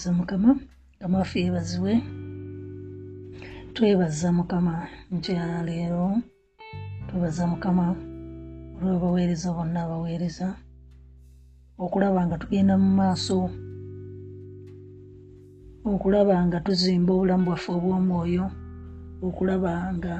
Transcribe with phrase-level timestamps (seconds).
[0.00, 0.50] okwebaza mukama
[0.92, 1.92] mukama waffe yeebazibwe.
[3.74, 6.06] Twebaza mukama nkyaleero
[7.06, 7.84] twebaza mukama
[8.80, 10.48] olw'abaweereza bonna abaweereza
[11.84, 13.38] okulaba nga tugenda mu maaso
[15.92, 18.46] okulaba nga tuzimba obulamu bwaffe obw'omwoyo
[19.26, 20.14] okulaba nga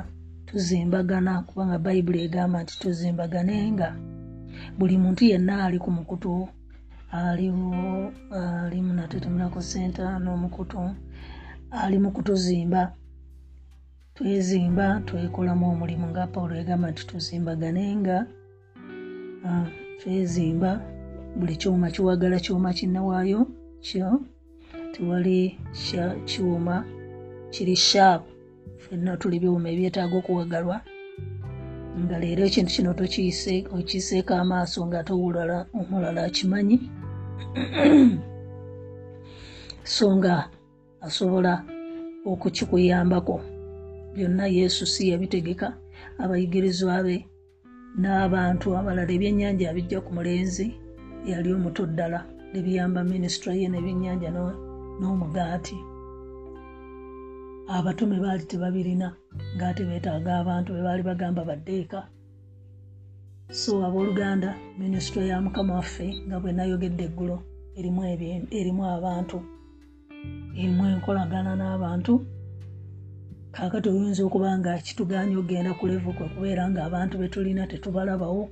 [0.46, 3.88] tuzimbagana kubanga bayibuli egamba nti tuzimbagane nga
[4.78, 6.32] buli muntu yenna ali ku mukutu
[7.12, 10.78] aliwo ali munatetemirako senta n'omukutu
[11.70, 12.82] ali mu kutuzimba.
[14.14, 18.16] Twezimba twekolamu omulimu nga pawulo yagamba nti tuzimbagane nga
[20.00, 20.70] twezimba
[21.38, 23.40] buli kyuma kiwagala kyuma kinawaayo
[23.86, 24.08] kyo
[24.92, 25.58] tewali
[26.30, 26.76] kyuma
[27.52, 28.28] kiri shaapu
[28.82, 30.76] fenna tuli byuma ebyetaaga okuwagalwa
[32.02, 36.76] nga leero ekintu kino tokiiseeko amaaso nga ate owulala omulala akimanyi
[39.94, 40.34] so nga
[41.06, 41.52] asobola
[42.30, 43.36] okukikuyambako.
[44.14, 45.68] Byonna yesu si yabitegeka.
[46.22, 47.16] Abayigirizwa be
[48.00, 50.66] n'abantu abalala ebyennyanja abijja ku mulenzi
[51.30, 52.20] yali omuto ddala.
[52.52, 54.28] Nebiyamba minisitule ye nebyennyanja
[55.00, 55.76] n'omugaati.
[57.76, 59.08] Abatume baali tebabirina
[59.54, 62.00] ngaate beetaaga abantu bebaali bagamba baddeeka
[63.50, 67.36] so abooluganda minisitule ya mukama waffe nga bwe nayogedde eggulo
[67.78, 69.38] erimu abantu
[70.58, 72.14] erimu enkolagana n'abantu.
[73.54, 78.44] Kaakati oyinza okuba nga kituganya okgenda ku levu kwe kubeera nga abantu betulina tetubalabawo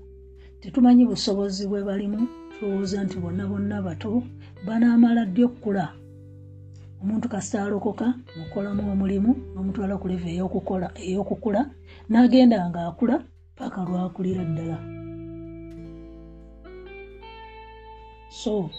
[0.60, 2.20] tetumanyi busobozi bwe balimu
[2.52, 4.10] tulowooza nti bonna bonna bato
[4.66, 5.84] banaamala ddi okukula?
[7.00, 8.06] Omuntu kasita alokoka
[8.38, 11.60] mukolamu omulimu n'omutwala ku levu ey'okukula
[12.10, 13.16] n'agenda nga akula
[13.58, 14.78] paka lwakulira ddala
[18.40, 18.70] so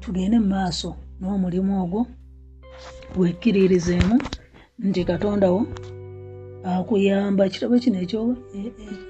[0.00, 2.00] tugende mu maaso n'omulimu ogwo
[3.18, 4.16] wekkiririzeemu
[4.86, 5.62] nti katonda wo
[6.64, 7.46] akuyamba.
[7.46, 7.98] Ekitabo kino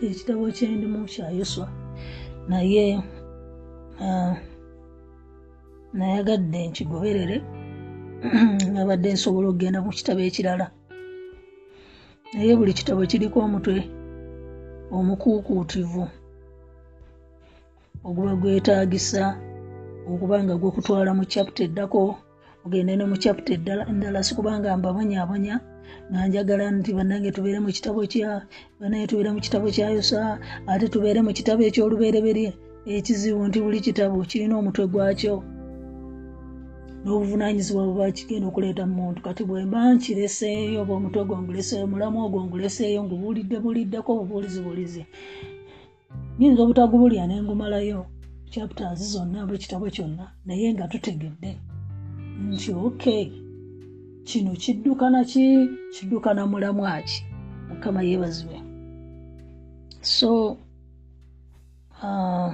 [0.08, 1.66] ekitabo kyendimu kya yoswa.
[2.48, 2.84] Naye
[5.92, 7.36] nayagadde nkigoberere
[8.80, 10.66] abadde nsobola okugenda mu kitabo ekirala
[12.32, 13.76] naye buli kitabo kiriko omutwe
[14.96, 16.04] omukuukuutivu.
[18.06, 19.22] Oguba gwetaagisa
[20.10, 22.00] okuba nga gwekutwala mu chapita eddako
[22.64, 23.50] ogende ne mu chapita
[23.90, 25.56] endala sikubanga mbabonyaabonya
[26.10, 28.30] nga njagala nti bannange tubeere mu kitabo kya
[28.78, 30.18] bannange tubeere mu kitabo kya yosa
[30.70, 32.50] ate tubeere mu kitabo ekyolubereberye
[32.96, 35.34] ekizibu nti buli kitabo kirina omutwe gwakyo
[37.02, 39.18] n'obuvunanyizibwa bwe bakigenda okuleeta mu muntu.
[39.26, 45.02] Kati bwe mba nkireseeyo oba omutwe gwo nguleseeyo mulamu ogwo nguleseeyo ngubuulidde buuliddeko bubuulizi buulizi
[46.38, 48.00] nyinza obutagubulya ne ngumalayo
[48.52, 51.50] chapters zonna bwekitabo kyonna naye nga tutegedde.
[52.48, 53.24] Nti okay
[54.28, 55.44] kino kiddukana ki?
[55.94, 57.24] Kiddukana mulamu aki?
[57.68, 58.58] Mukama yeebazibwe.
[60.00, 60.56] So
[62.02, 62.50] uh,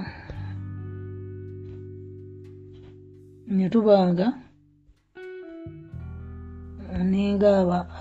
[3.55, 4.27] netubanga
[7.09, 7.49] ninga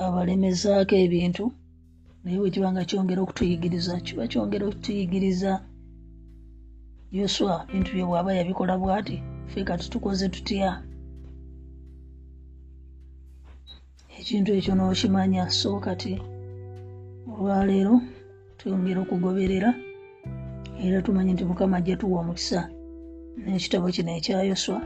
[0.05, 1.45] abalemezaako ebintu
[2.23, 5.53] naye bwe kiba nga kyongera okutuyigiriza kiba kyongera okutuyigiriza.
[7.19, 9.17] Yoswa bintu bye bwaba yabikola bwati?
[9.51, 10.71] Fe kati tukoze tutya?
[14.19, 16.13] Ekintu ekyo n'okimanya so kati
[17.31, 17.95] olwaleero
[18.59, 19.71] twongera okugoberera
[20.85, 22.61] era tumanye nti mukama ajja tuwa omukisa.
[23.43, 24.79] N'ekitabo kino ekya yoswa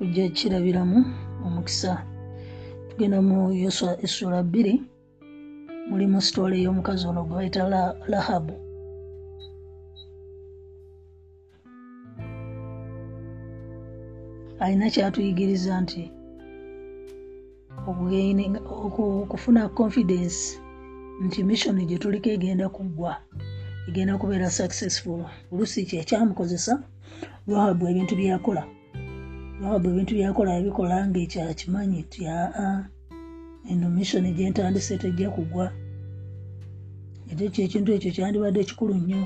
[0.00, 1.04] tujja kirabiramu
[1.46, 1.92] omukisa.
[2.88, 4.74] Tugenda mu yoswa essula bbiri.
[5.88, 7.62] Mulimu sitole ey'omukazi ono gwe bayita
[8.12, 8.54] lahabu
[14.60, 16.02] alina kyatuyigiriza nti
[19.24, 20.40] okufuna confidence
[21.24, 23.12] nti missioni gye tuliko egenda kuggwa
[23.88, 25.20] egenda kubeera successful.
[25.52, 26.72] Olusi kyekyamukozesa
[27.46, 28.62] lwahabu ebintu byakola
[29.60, 32.84] lwahabu ebintu byakola yabikola ngaekyakimanyi ti aa
[33.70, 35.66] eno mission gyentandise tejja kugwa.
[37.30, 39.22] Era ekyo ekintu ekyo kyandibadde kikulu nnyo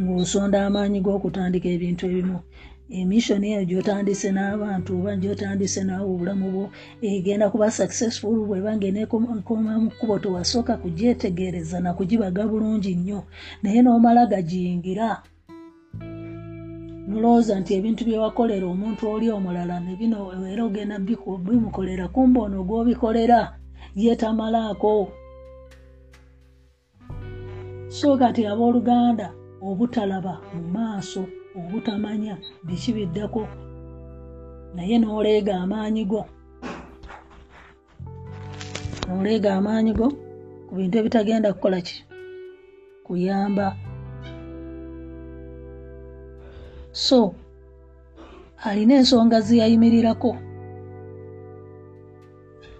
[0.00, 2.38] ng'osonda amaanyi g'okutandika ebintu ebimu.
[2.98, 6.64] Emissoni eyo gyotandise n'abantu oba gyotandise naawe obulamu bwo
[7.02, 13.20] egenda kuba successful bwebanga enekoma mu kkubo tewasooka kugyetegereza nakugibaga bulungi nnyo.
[13.62, 15.08] Naye n'omala gagiyingira
[17.10, 20.18] nolowooza nti ebintu byewakolera omuntu oli omulala nebino
[20.52, 20.96] era ogenda
[21.46, 23.40] bimukolera kumba ono gw'obikolera
[24.02, 24.94] yetamalaako.
[27.96, 29.26] So kati abooluganda
[29.68, 31.22] obutalaba mu maaso
[31.58, 32.34] obutamanya
[32.66, 33.42] biki biddako
[34.74, 36.22] naye n'oleega amaanyi go
[39.06, 40.08] n'oleega amaanyi go
[40.66, 41.96] ku bintu ebitagenda kukola ki?
[43.04, 43.66] Kuyamba
[46.92, 47.34] so
[48.64, 50.36] alina ensonga zeyayimirirako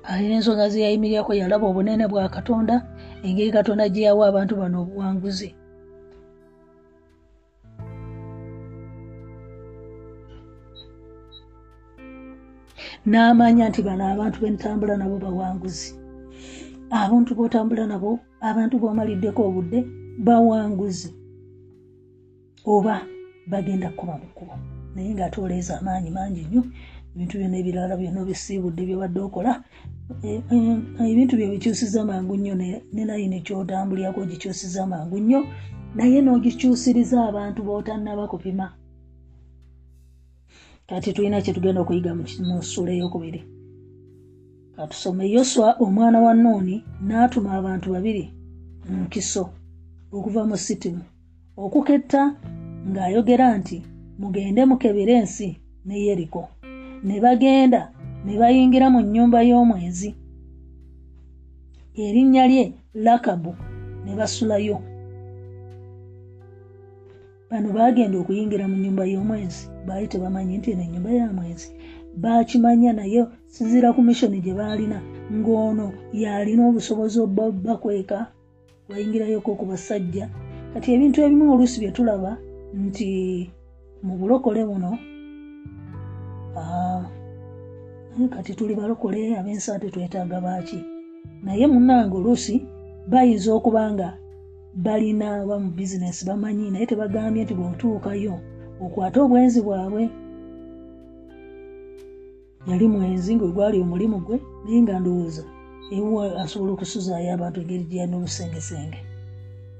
[0.02, 2.74] alina ensonga zeyayimirirako yalaba obunene bwa katonda
[3.22, 5.54] engeri katonda gye yawa abantu bano obuwanguzi.
[13.06, 15.88] N'amanya nti bano abantu bentambula nabo bawanguzi.
[16.90, 19.78] Abantu botambula nabo abantu bomaliddeko obudde
[20.26, 21.08] bawanguzi.
[22.64, 22.96] Oba
[23.46, 24.54] bagenda kuba mukubo.
[24.94, 26.62] Naye ngaate oleeza amaanyi mangi nnyo
[27.14, 29.52] ebintu byonna ebirala byonna obisiibudde byobadde okola.
[30.22, 30.56] E, e,
[31.12, 35.40] ebintu byo bikyusiza mangu nnyo ne nayini kyotambulyako gikyusiza mangu nnyo
[35.94, 38.66] naye n'ogikyusiriza abantu bootannaba kupima.
[40.88, 43.40] Kati tulina kyetugenda okuyiga mu ssula eyokubiri.
[44.76, 46.76] Katusome yoswa omwana wa nuuni
[47.06, 48.24] n'atuma abantu babiri
[48.88, 49.44] munkiso
[50.16, 51.04] okuva mu sitimu
[51.64, 52.22] okuketta
[52.88, 53.82] ng'ayogera nti
[54.18, 55.48] mugende mukebere ensi
[55.86, 56.48] ne yeriko.
[57.04, 57.92] Ne bagenda
[58.24, 60.14] ne bayingira mu nnyumba y'omwezi.
[61.96, 63.52] Erinnya lye lakabu
[64.04, 64.78] ne basulayo.
[67.50, 71.68] Bano bagenda okuyingira mu nyumba y'omwezi baali tebamanyi nti eno enyumba ya mwezi.
[72.22, 74.98] Bakimanya naye sinzira ku missoni gye baalina
[75.32, 78.18] ng'ono yalina obusobozi obbakweka
[78.88, 80.26] bayingirayoko ku basajja.
[80.72, 82.38] Kati ebintu ebimu oluusi bye tulaba
[82.74, 83.50] nti
[84.02, 84.90] mu bulokole buno
[88.30, 90.78] kati tuli balokole ab'ensa tetwetaaga baaki?
[91.44, 92.54] Naye munange oluusi
[93.10, 94.08] bayinza okuba nga
[94.74, 98.34] balina ba mu bizinesi bamanyi naye tebagambye nti bweotuukayo
[98.84, 100.02] okwate obwenzi bwabwe.
[102.68, 105.44] Yali mwenzi nga gwali omulimu gwe naye nga ndowooza
[105.96, 109.00] ewa asobola okusuzaayo abantu engeri gye yalina olusengesenge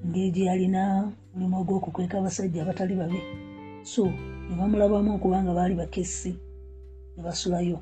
[0.02, 0.82] engeri gye yalina
[1.34, 3.20] mulimu ogw'okukweka abasajja abatali babi.
[3.82, 4.04] So
[4.46, 6.32] ne bamulabamu okuba nga baali bakessi
[7.16, 7.78] ne basulayo.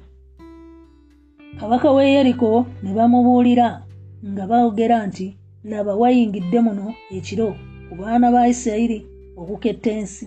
[1.59, 3.83] Kabaka w'e yeriko ne bamubuulira
[4.29, 5.27] nga boogera nti
[5.71, 6.87] laba wayingidde muno
[7.17, 7.49] ekiro
[7.89, 8.99] ku baana ba isirayiri
[9.41, 10.25] okuketta ensi.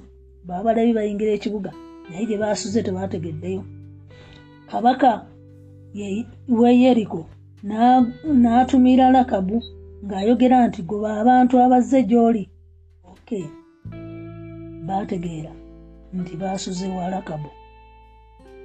[0.48, 1.72] Baabalabi bayingira ekibuga
[2.10, 3.64] naye gye baasuze tebaategeddeyo.
[4.70, 5.12] Kabaka
[6.60, 7.22] we yeriko
[8.42, 9.58] n'atumira lakabu
[10.06, 12.44] ng'ayogera nti goba abantu abazze gy'oli
[13.32, 13.50] ok
[14.88, 15.52] baategeera
[16.14, 17.50] nti baasuze wa lakabu.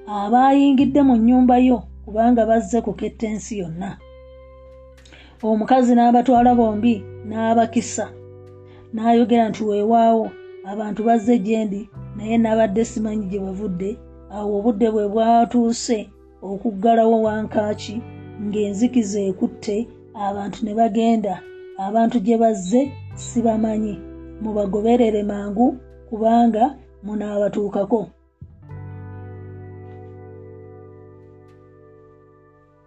[0.07, 3.91] Abaayingidde mu nnyumba yo kubanga bazze kuketta ensi yonna.
[5.43, 6.95] Omukazi n'abatwala bombi
[7.29, 8.07] n'abakisa
[8.95, 10.27] n'ayogera nti weewaawo
[10.71, 11.81] abantu bazze gyendi
[12.17, 13.91] naye nabadde simanyi gye bavudde.
[14.35, 15.99] Awo obudde bwe bwatuuse
[16.51, 17.95] okuggalawo wankaaki
[18.45, 19.77] ng'enzikiza ekutte
[20.27, 21.35] abantu ne bagenda.
[21.87, 22.81] Abantu gye bazze
[23.15, 23.95] sibamanyi
[24.41, 25.77] mubagoberere mangu
[26.09, 26.65] kubanga
[27.03, 28.07] munaabatuukako.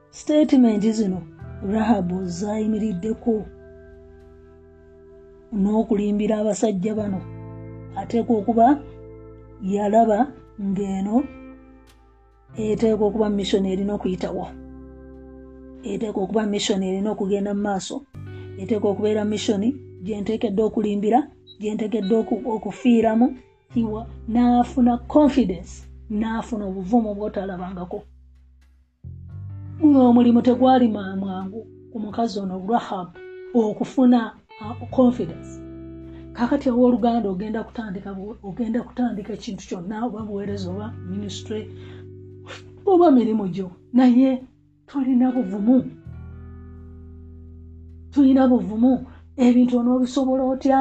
[0.10, 1.22] Sitatimenti zino
[1.72, 3.46] rahabu zayimiriddeko
[5.53, 7.22] n'okulimbira abasajja bano
[7.96, 8.65] ateekwa okuba
[9.62, 10.20] yalaba
[10.62, 11.15] ng'eno
[12.58, 14.46] eteekwa okuba mission erina okuyitawo
[15.84, 17.96] eteekwa okuba mission erina okugenda mu maaso
[18.62, 19.63] eteekwa okubeera mission
[20.03, 21.20] gyenteekedde okulimbira
[21.60, 22.16] gyenteekedde
[22.56, 23.28] okufiiramu
[23.82, 24.01] iwa
[24.34, 25.74] n'afuna confidence
[26.20, 28.00] n'afuna obuvumu bwotalabangako
[29.84, 31.60] omulimu tegwali mwangu
[31.92, 33.08] ku mukazi ono rahab
[33.54, 34.20] okufuna
[34.92, 35.62] confidence.
[36.34, 41.62] Kakati awooluganda ogenda kutandika ogenda kutandika ekintu kyonna oba buweereza oba ministry
[42.86, 44.44] oba mirimu gyo naye
[44.88, 45.78] tulina buvumu.
[48.12, 49.06] Tulina buvumu.
[49.38, 50.80] Ebintu onoobisobola otya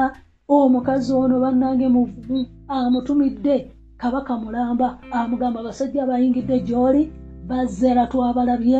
[0.55, 3.55] omukazi ono bannange muvumu amutumidde
[4.01, 7.01] kabaka mulamba amugamba abasajja abayingidde gy'oli
[7.49, 8.79] bazze era twabalabye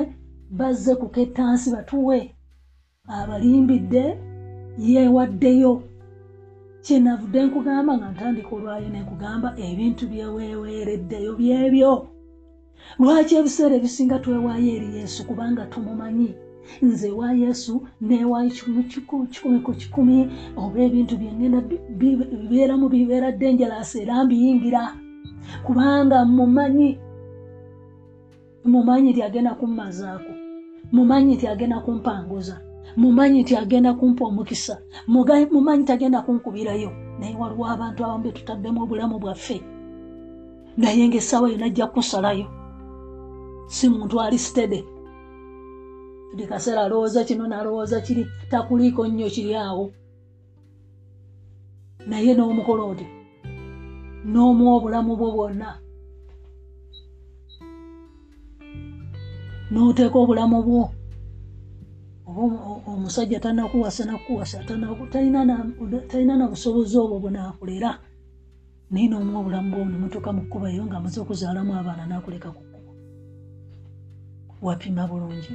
[0.59, 2.19] bazze kukettansi batuwe
[3.17, 4.03] abalimbidde
[4.89, 5.73] yeewaddeyo.
[6.83, 11.93] Kyenavudde nkugamba nga ntandika olwayo nenkugamba ebintu byeweeweereddeyo byebyo.
[12.99, 16.29] Lwaki ebiseera ebisinga twewaayo eri yesu kubanga tumumanyi
[16.81, 18.49] nze ewa yesu newaayo
[19.29, 20.17] kikumi ku kikumi
[20.57, 21.59] oba ebintu byengenda
[21.99, 24.81] bibeeramu bibeera dengerasi era mbiyingira.
[25.65, 26.99] Kubanga mumanyi
[28.65, 30.33] mumanyi ti agenda kummazaako
[30.91, 32.55] mumanyi ti agenda kumpanguza
[32.97, 36.91] mumanyi nti agenda kumpa omukisa mumanyi tagenda kunkubirayo.
[37.19, 39.61] Naye waliwo abantu abamu betutaddemu obulamu bwaffe.
[40.77, 42.47] Naye ngaessaawa yona ajja kusalayo
[43.67, 44.85] si muntu ali stede
[46.31, 49.91] buli kaseera alowooza kino nalowooza kiri takuliiko nnyo kiri awo.
[52.07, 53.05] Naye n'omukola oti
[54.25, 55.69] n'omuwa obulamu bwo bwonna.
[59.71, 60.89] N'oteeka obulamu bwo.
[62.87, 67.99] Omusajja tanakuwasa nakuwasa talina na busobozi obwo bwenaakulera
[68.91, 72.91] naye n'omuwa obulamu bwo nemutuuka mu kkubayo nga amaze okuzaalamu abaana n'akuleka ku kkubo.
[74.61, 75.53] Wapima bulungi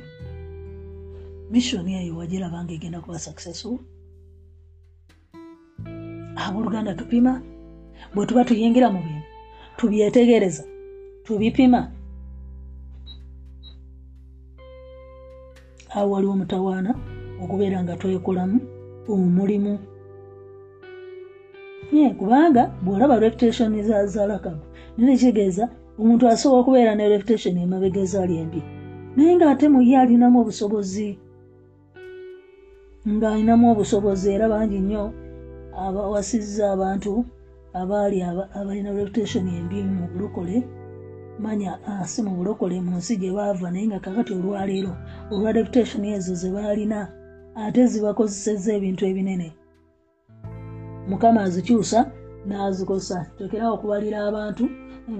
[1.51, 3.79] missioni eyo wagirabanga egenda kuba successful.
[6.37, 7.43] Abooluganda tupima
[8.15, 9.29] bwe tuba tuyingira mu bintu
[9.77, 10.65] tubyetegereza
[11.25, 11.91] tubipima.
[15.95, 16.93] Awo waliwo omutawaana
[17.43, 18.59] okubeera nga twekolamu
[19.09, 19.79] omulimu.
[22.19, 23.71] Kubanga bwolaba reputation
[24.15, 24.65] zalakabu
[24.99, 25.65] nekitegeeza
[25.99, 28.61] omuntu asobola okubeera ne reputation emabega ezaali embi.
[29.17, 31.19] Naye ngaate muye alinamu obusobozi
[33.07, 35.05] ng'alinamu obusobozi era bangi nnyo
[35.85, 37.13] abawasizza abantu
[37.81, 38.19] abaali
[38.59, 40.57] abalina reputation embi mu bulokole.
[41.43, 41.73] Manya
[42.07, 44.93] si mu bulokole mu nsi gye baava naye nga kakati olwaleero
[45.33, 46.99] olwa reputation ezo ze baalina
[47.63, 49.49] ate zibakozeseza ebintu ebinene.
[51.09, 51.99] Mukama azikyusa
[52.47, 54.65] n'azikozesa tekera okubalira abantu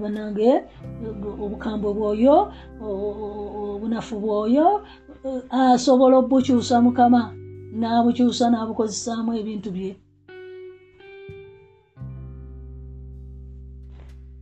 [0.01, 0.49] banange
[1.43, 2.35] obukambwe bwoyo
[2.81, 4.67] obunafu bwoyo
[5.51, 7.44] asobola obukyusa mukama
[7.79, 9.91] n'abukyusa n'abukozesaamu ebintu bye.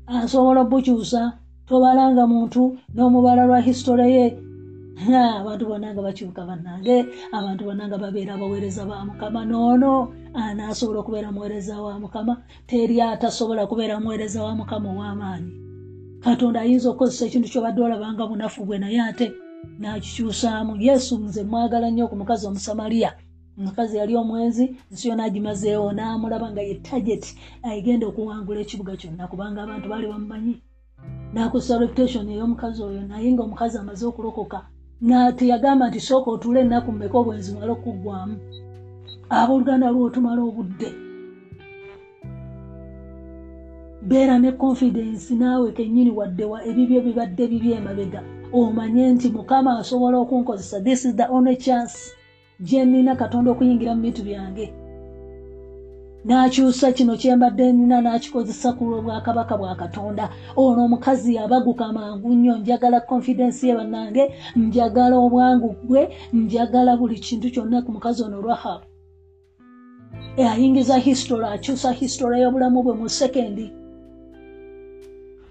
[0.07, 1.21] Asobola obukyusa
[1.67, 2.61] tobalanga muntu
[2.93, 4.25] n'omubala lwa hisitole ye.
[5.39, 6.97] Abantu bonna nga bakyuka bannange
[7.37, 9.41] abantu bonna nga babeera abaweereza ba mukama.
[9.45, 12.33] Noono anaasobola okubeera muweereza wa mukama
[12.67, 15.51] teri atasobola kubeera muweereza wa mukama ow'amaanyi.
[16.23, 19.27] Katonda ayinza okukozesa ekintu kyobadde olabanga bunafu bwe naye ate
[19.79, 20.77] nakikyusaamu.
[20.87, 23.11] Yesu nze mwagala nnyo ku mukazi omusamaliya
[23.59, 27.31] omukazi yali omwenzi nsi yona agimazeewo n'amulaba nga ye tageti
[27.67, 30.55] ayigenda okuwangula ekibuga kyonna kubanga abantu baali bamumanyi.
[31.33, 34.59] Nakozesa reputation ey'omukazi oyo naye nga omukazi amaze okulokoka
[35.37, 38.35] teyagamba nti sooka otuula ennaku mmeka obwenzi mwala okuggwamu
[39.37, 40.89] abooluganda lwotumala obudde.
[44.09, 48.21] Beera ne confidence naawe kennyini waddewa ebibyo bibadde bibi emabega.
[48.53, 51.95] Omanye nti mukama asobola okunkozesa this is the only chance
[52.67, 54.65] gye nnina katonda okuyingira mu bintu byange.
[56.25, 60.25] N'akyusa kino kyembadde nina n'akikozesa ku lw'obwakabaka bwa katonda.
[60.55, 64.23] Ono omukazi yabaguka mangu nnyo njagala confidence ye bannange
[64.55, 66.01] njagala obwangu bwe
[66.33, 68.85] njagala buli kintu kyonna ku mukazi ono rahabu
[70.37, 73.67] ayingiza history akyusa history y'obulamu bwe mu sekendi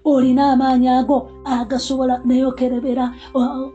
[0.05, 3.05] olina amaanyi ago agasobola naye okerebera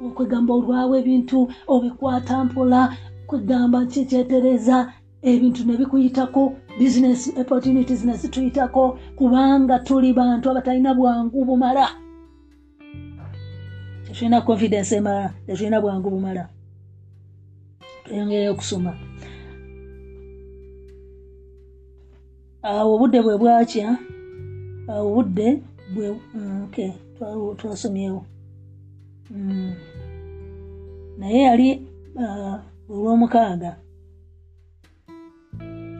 [0.06, 1.38] okwegamba olwawo ebintu
[1.74, 2.80] obikwata mpola
[3.28, 4.92] kwegamba kikyetereza
[5.22, 6.42] ebintu nebikuyitako
[6.78, 11.86] business opportunities nezituyitako kubanga tuli bantu abatalina bwangu bumala.
[14.04, 16.48] Tetulina confidence emala tetulina bwangu bumala.
[18.04, 18.92] Tweyongereyo okusoma.
[22.62, 23.88] Awo obudde bwe bwakya
[24.88, 25.48] awo obudde
[27.58, 28.24] twasomyewo.
[29.30, 29.74] Mm.
[31.18, 31.68] naye yali
[32.92, 33.72] olwomukaaga.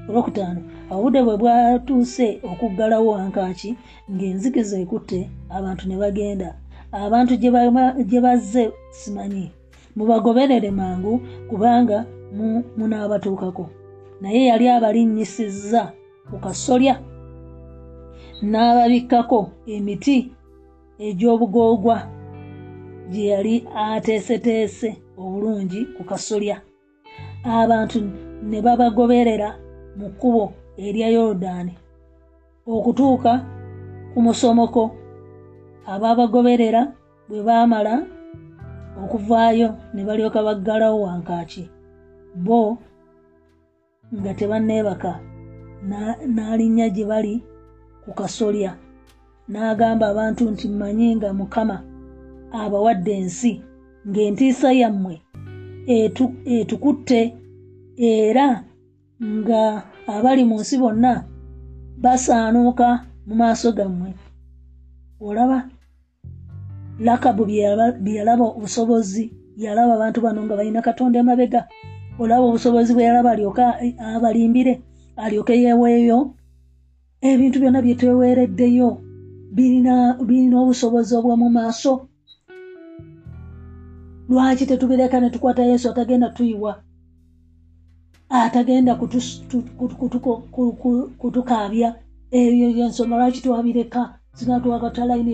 [0.09, 0.61] Olwokutaano
[0.95, 3.71] obudde bwe bwatuuse okuggalawo wankaaki
[4.13, 5.21] ng'enzikiza ekutte
[5.57, 6.51] abantu ne bagenda.
[7.05, 7.33] Abantu
[8.11, 8.65] gye bazze
[8.99, 9.45] simanyi.
[9.97, 11.13] Mubagoberere mangu
[11.49, 11.99] kubanga
[12.79, 13.65] munaabatuukako.
[14.21, 15.83] Naye yali abalinnyisizza
[16.31, 16.95] ku kasolya
[18.51, 19.41] n'ababikkako
[19.75, 20.17] emiti
[21.07, 21.97] egy'obugoogwa
[23.11, 24.91] gye yali ateeseteese
[25.23, 26.57] obulungi ku kasolya
[27.45, 27.99] abantu
[28.43, 29.49] ne babagoberera
[29.99, 30.45] mu kkubo
[30.79, 31.75] erya yoludaani
[32.75, 33.33] okutuuka
[34.13, 34.83] ku musomoko
[35.93, 36.83] abaabagoberera
[37.29, 37.95] bwe baamala
[39.03, 41.65] okuvaayo ne balyoka baggalawo wankaaki.
[42.35, 42.79] Bo
[44.15, 45.13] nga tebanneebaka
[46.35, 47.35] n'alinnya gye bali
[48.05, 48.73] ku kasolya
[49.49, 51.77] n'agamba abantu nti mmanyi nga mukama
[52.53, 53.53] abawadde ensi
[54.09, 55.15] ng'entiisa yammwe
[55.89, 57.21] etukutte
[57.97, 58.47] era
[59.25, 59.63] nga
[60.07, 61.13] abali mu nsi bonna
[62.03, 62.89] basaanuuka
[63.27, 64.11] mu maaso gammwe.
[65.21, 65.59] Olaba
[67.01, 67.65] lakabu bye
[68.19, 69.25] yalaba obusobozi
[69.57, 71.61] yalaba abantu bano nga balina katonda emabega.
[72.21, 73.63] Olaba obusobozi bwe yalaba alyoke
[73.99, 74.75] abalimbire
[75.17, 76.19] alyoke yeweeyo
[77.21, 78.89] ebintu byonna byetweweereddeyo
[79.57, 81.93] birina obusobozi obw'omu maaso
[84.29, 86.83] lwaki tetubireka ne tukwata yesu atagenda tuyiwa
[88.29, 88.95] atagenda
[91.19, 91.95] kutukaabya.
[92.31, 94.19] Ebyo ensonga lwaki twabireka?
[94.35, 95.33] Singa twakata layini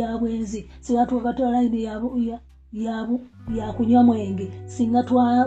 [0.00, 0.70] ya bwenzi.
[0.80, 1.82] Singa twakata layini
[3.56, 4.52] yakunywa mwenge.
[4.66, 5.02] Singa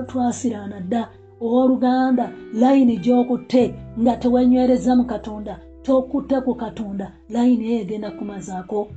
[0.07, 1.09] twasiraana dda.
[1.41, 8.87] Owooluganda layini gyokutte nga tewenywereza mu katonda tokutte ku katonda layini eyo egenda kumazaako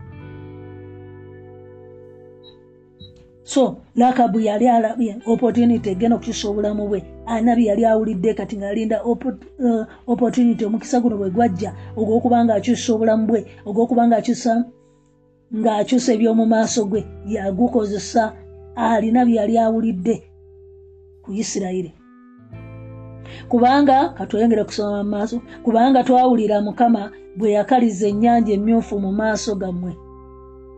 [3.44, 7.02] so lakabu yali alabye opportunity egenda okukyusa obulamu bwe.
[7.26, 12.92] Alina bye yali awulidde kati ngaalinda uh, opportunity omukisa guno bwe gwajja ogwokuba nga akyusa
[12.92, 14.64] obulamu bwe ogwokuba nga akyusa
[15.54, 18.32] ng'akyusa ebyomu maaso gwe yagukozesa
[18.76, 20.22] alina bye yali awulidde
[21.22, 21.92] ku isirayiri.
[23.49, 29.92] Kubanga katweyongere kusoma mu maaso kubanga twawulira mukama bwe yakaliza ennyanja emyufu mu maaso gammwe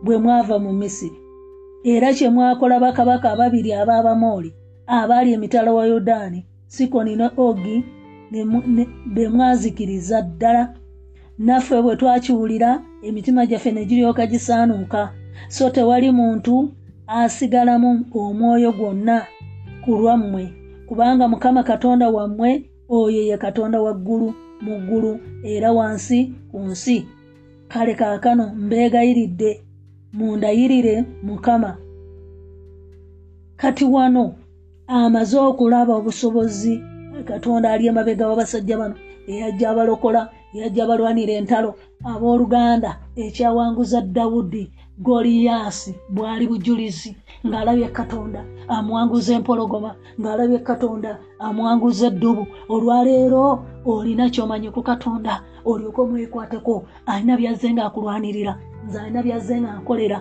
[0.03, 1.24] bwe mwava mu misiri
[1.85, 4.49] era kye mwakola bakabaka ababiri ab'abamooli
[4.87, 7.83] abaali emitala wa yodaani sikoni ne ogi
[9.13, 10.73] be mwazikiriza ddala.
[11.37, 15.11] Naffe bwe twakiwulira emitima gyaffe ne giryoka gisaanuuka.
[15.49, 16.71] So tewali muntu
[17.07, 19.25] asigalamu omwoyo gwonna
[19.83, 20.53] ku lwammwe
[20.87, 27.05] kubanga mukama katonda wammwe oyo ye katonda wa ggulu mu ggulu era wansi ku nsi.
[27.67, 29.64] Kale kaakano mbeegayiridde
[30.17, 31.77] mundayirire mukama.
[33.57, 34.35] Kati wano
[34.87, 36.81] amaze okulaba obusobozi
[37.25, 38.95] katonda ali emabega wabasajja bano
[39.27, 41.75] eyajja abalokola eyajja abalwanira entalo
[42.05, 44.63] abooluganda ekyawanguza dawudi
[44.99, 47.11] goliyasi bwali bujulizi
[47.47, 52.43] ng'alabye katonda amwanguza empologoma ng'alabye katonda amwanguza eddubu.
[52.73, 53.43] Olwaleero
[53.85, 55.33] olina kyomanyi ku katonda
[55.65, 58.53] olyoka omwekwateko alina byazze ngaakulwanirira
[58.85, 60.19] nze alina byazze nga nkolera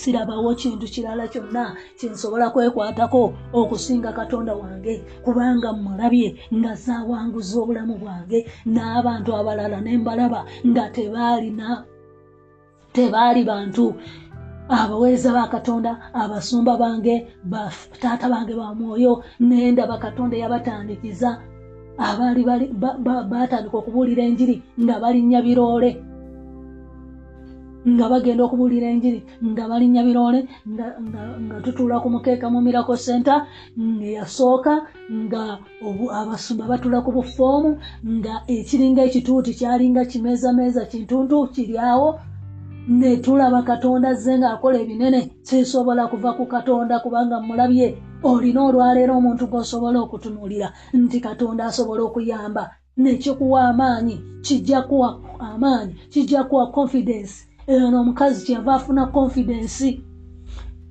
[0.00, 1.64] sirabawo kintu kirala kyonna
[1.98, 4.94] kyensobola kwekwatako okusinga katonda wange.
[5.24, 11.68] Kubanga mulabye nga zawanguza obulamu bwange n'abantu abalala ne mbalaba nga tebaalina
[12.94, 13.94] tebaali bantu.
[14.68, 17.14] Abaweereza ba katonda abasumba bange
[17.52, 21.30] bataata bange ba mwoyo nendaba katonda yabatandikiza.
[21.98, 22.42] Abaali
[23.30, 26.09] batandika okubuulira enjiri nga balinnya biroole
[27.88, 33.38] nga bagenda okubuulira enjiri nga balinnya biroole nga tutuula ku mukeeka mu miraco center
[34.08, 34.74] eyasooka
[35.24, 35.42] nga
[36.20, 37.70] abasumba batula ku bufoomu
[38.04, 42.08] nga ekiringa ekituuti kyalinga kimeezameeza kintuntu kiryawo
[42.88, 47.86] netulaba katonda ze ngaakola ebinene sisobola kuva ku katonda kubanga mulabye
[48.30, 52.64] olina olwaleero omuntu gwosobola okutunuulira nti katonda asobola okuyamba
[52.96, 59.88] nekikuwa amaanyi kijja kuwa amaanyi kijja kuwa confidence eyo noomukazi kyeyava afuna confidence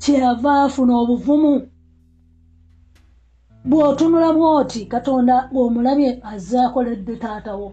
[0.02, 1.54] kyeyava afuna obuvumu.
[3.70, 7.68] Bw'otunula bwoti katonda bw'omulabye azze akoledde taatawo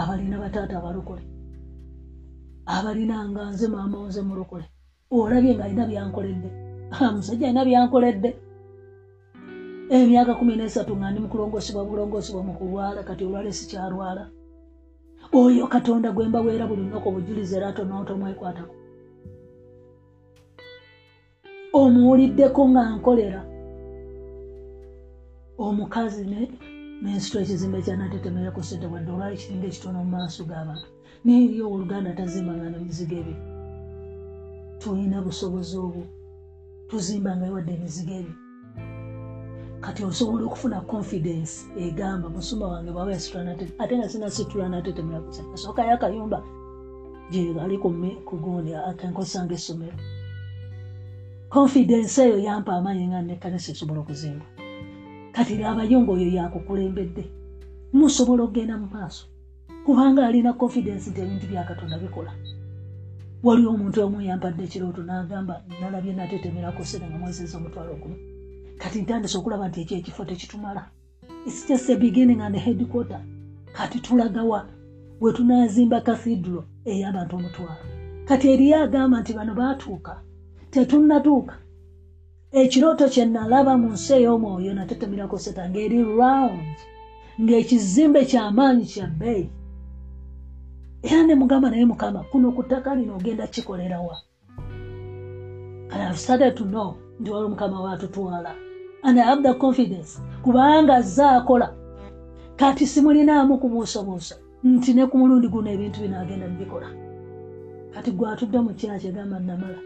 [0.00, 1.24] abalina bataata abalokole
[2.74, 4.66] abalina nga nze maama oze mulokole.
[5.10, 6.48] Olabye nga alina byankoledde
[7.14, 8.30] musajja alina byankoledde.
[9.96, 14.22] Emyaka kumi nesatu nga ndi mukulongosibwa bulongosibwa mukulwala kati olwala sikyalwala
[15.32, 18.74] oyo katonda gwemba bwera buli lunaku obujulizi era tonootomwekwatako
[21.80, 23.40] omuwuliddeko nga nkolera.
[25.58, 26.24] Omukazi
[27.02, 30.88] nensitwa ekizimbe kyanatetemerako sente wadde olwali kiringa ekitono mu maaso g'abantu.
[31.24, 33.36] Naye eri oluganda tazimbanga nemizigo ebyo.
[34.80, 36.04] Tulina busobozi obwo.
[36.88, 38.45] Tuzimbanga wadde emizigo ebyo
[39.80, 45.42] kati osobola okufuna confidence egamba musumba wange bwaba yasitula ate nga sina situla natetemera kusa.
[45.54, 46.42] Asookayo akayumba
[47.30, 47.78] gyali
[48.24, 49.98] kugundi akenkosanga essomero
[51.48, 54.46] confidence eyo yampa amaanyi nga nekanisa esobola okuzimba.
[55.32, 57.24] Kati laabayo ngaoyo yakukulembedde.
[57.92, 59.26] Musobola okgenda mu maaso
[59.84, 62.32] kubanga alina confidence nti ebintu byakatonda bikola.
[63.42, 68.35] Waliwo omuntu omu yampadde ekirooto n'agamba nalabye natetemerako sera nga mwezeza omutwalo gumu
[68.78, 70.82] kati ntandise okulaba nti ekyo ekifo tekitumala.
[71.46, 73.20] Its just a beginning and headquarter.
[73.72, 74.68] Kati tulagawa
[75.20, 77.84] wetunazimba cathedral ey'abantu omutwalo.
[78.28, 80.14] Kati eriyo agamba nti bano baatuuka
[80.70, 81.56] tetunnatuuka
[82.52, 86.76] ekirooto kye nalaba mu nsi ey'omwoyo natetemerako seta ngaeri round
[87.42, 89.50] ng'ekizimbe kyamaanyi kya bbeeyi.
[91.02, 94.16] Era ne mugamba naye mukama kuno ku ttaka lino ogenda kikolerawa
[95.92, 98.54] and ive started to know nti wali mukama waatutwala
[99.06, 100.20] and i have the confidence.
[100.42, 101.74] Kubanga azze akola
[102.56, 106.88] kati simulinaamu kubuusabuusa nti ne ku mulundi guno ebintu bino agenda bibikola
[107.94, 109.78] kati gwatudde mu kyaki egamba namala.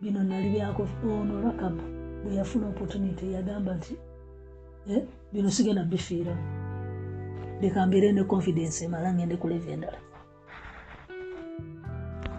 [0.00, 0.58] Bino nali
[1.06, 1.82] ono rakabu
[2.24, 3.94] bwe yafuna opportunity yagamba nti
[4.90, 5.02] eh,
[5.32, 6.44] bino sigenda bifiiramu
[7.60, 9.98] leka mbeere ne confidence emala ngende kuleva endala.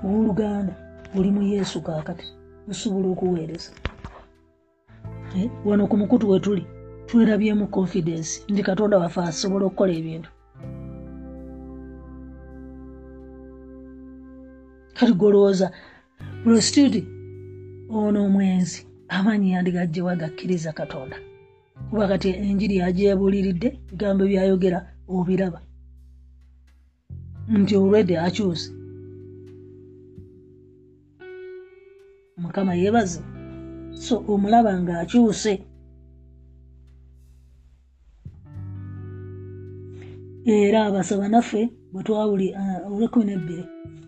[0.03, 0.73] Owooluganda
[1.17, 2.27] oli mu yesu kaakati
[2.69, 3.71] osobola okuweereza
[5.65, 6.65] wano ku mukutu we tuli
[7.07, 8.43] twerabyemu confidence.
[8.49, 10.29] Nti katonda waffe asobola okukola ebintu.
[14.93, 15.71] Kati golowooza
[16.43, 17.01] prostitute
[17.89, 21.17] ono omwenzi amaanyi yandigajjewa gakkiriza katonda.
[21.89, 25.59] Kuba kati enjiri agyebuliridde bigambo byayogera obiraba.
[27.47, 28.71] Nti olwedde akyuse.
[32.37, 33.21] Mukama yeebaze
[34.05, 35.53] so omulaba ng'akyuse.
[40.45, 41.61] Era abasaba naffe
[41.91, 42.47] bwe twawuli
[42.91, 43.65] olwekumi nebbiri.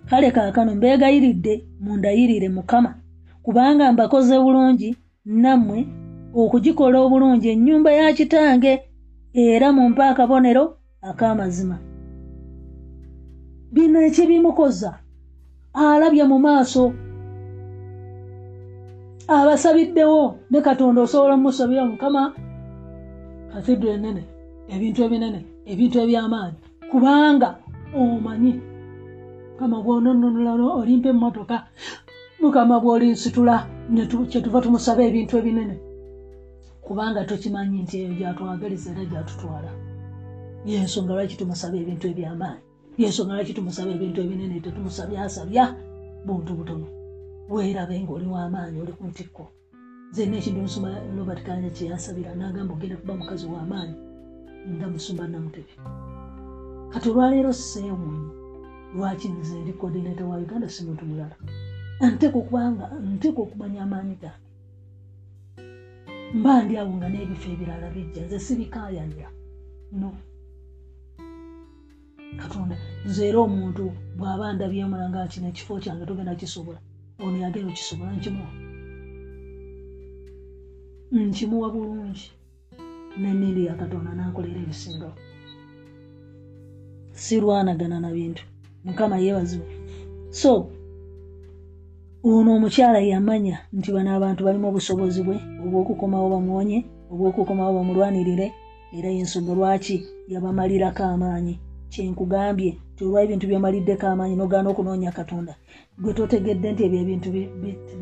[0.09, 1.53] Kale kaakano mbeegayiridde
[1.83, 2.91] mundayirire mukama
[3.43, 4.89] kubanga mbakoze bulungi
[5.25, 5.79] nammwe
[6.41, 8.73] okugikola obulungi ennyumba ya kitange
[9.33, 10.63] era mumpe akabonero
[11.09, 11.77] ak'amazima.
[13.73, 14.91] Bino ekibimukoza
[15.73, 16.83] alabye mu maaso
[19.27, 22.33] abasabiddewo ne katonda osobola mumusabira mukama.
[23.51, 24.23] Kathidro enene
[24.69, 26.57] ebintu ebinene ebintu ebyamaanyi
[26.91, 27.49] kubanga
[27.95, 28.53] omanyi.
[29.51, 31.57] Mukama bwonononolano olimpa emmotoka
[32.41, 33.55] mukama bwolinsitula
[34.29, 35.75] kyetuva tumusaba ebintu ebinene.
[36.85, 39.71] Kubanga tokimanyi nti eyo gyatwagaliza era gyatutwala.
[40.65, 42.61] Yensonga lwaki tumusaba ebintu ebyamaanyi?
[42.97, 45.65] Yensonga lwaki tumusaba ebintu ebinene tetumusabyasabya?
[46.25, 47.04] Buntu butono
[47.49, 49.43] weerabe ngaoli wamaanyi oli ku ntikko.
[50.15, 53.95] Zena ekintu omusumba robert kanya kyeyansabira nagamba ogenda kuba mukazi wamaanyi
[54.75, 55.73] nga musumba namutebi
[56.91, 58.29] kati olwaleero seewunyi
[58.95, 61.35] lwaki nze ndi kodinata wa uganda si muntu mulala
[62.13, 64.49] nteeka okubanga nteeka okumanya amaanyi gange.
[66.37, 69.29] Mba ndi awo nga n'ebifo ebirala bijja nze sibikaayanira
[69.99, 70.09] no.
[72.39, 72.75] Katonda
[73.07, 73.83] nze era omuntu
[74.17, 76.79] bw'aba ndabyemulanga kino ekifo kyange togenda kisobola
[77.23, 78.51] ono yagenda okisobola nkimuwa.
[81.11, 82.31] Nkimuwa bulungi.
[83.17, 85.15] Nenindi ya katonda nankolera ebisingawo
[87.11, 88.43] sirwanagana na bintu.
[88.85, 89.67] Mukama yeebazibwe
[90.29, 90.69] so
[92.23, 96.79] ono omukyala yamanya nti bano abantu balimu obusobozi bwe obwokukomawo bamuwonye
[97.11, 98.47] obwokukomawo bamulwanirire
[98.97, 99.97] era yensonga lwaki
[100.31, 101.59] yabamalirako amaanyi
[101.95, 105.53] kyenkugambye ti olwa ebintu byomaliddeko amaanyi nogaana okunoonya katonda
[106.01, 107.29] gwe totegedde nti ebyo ebintu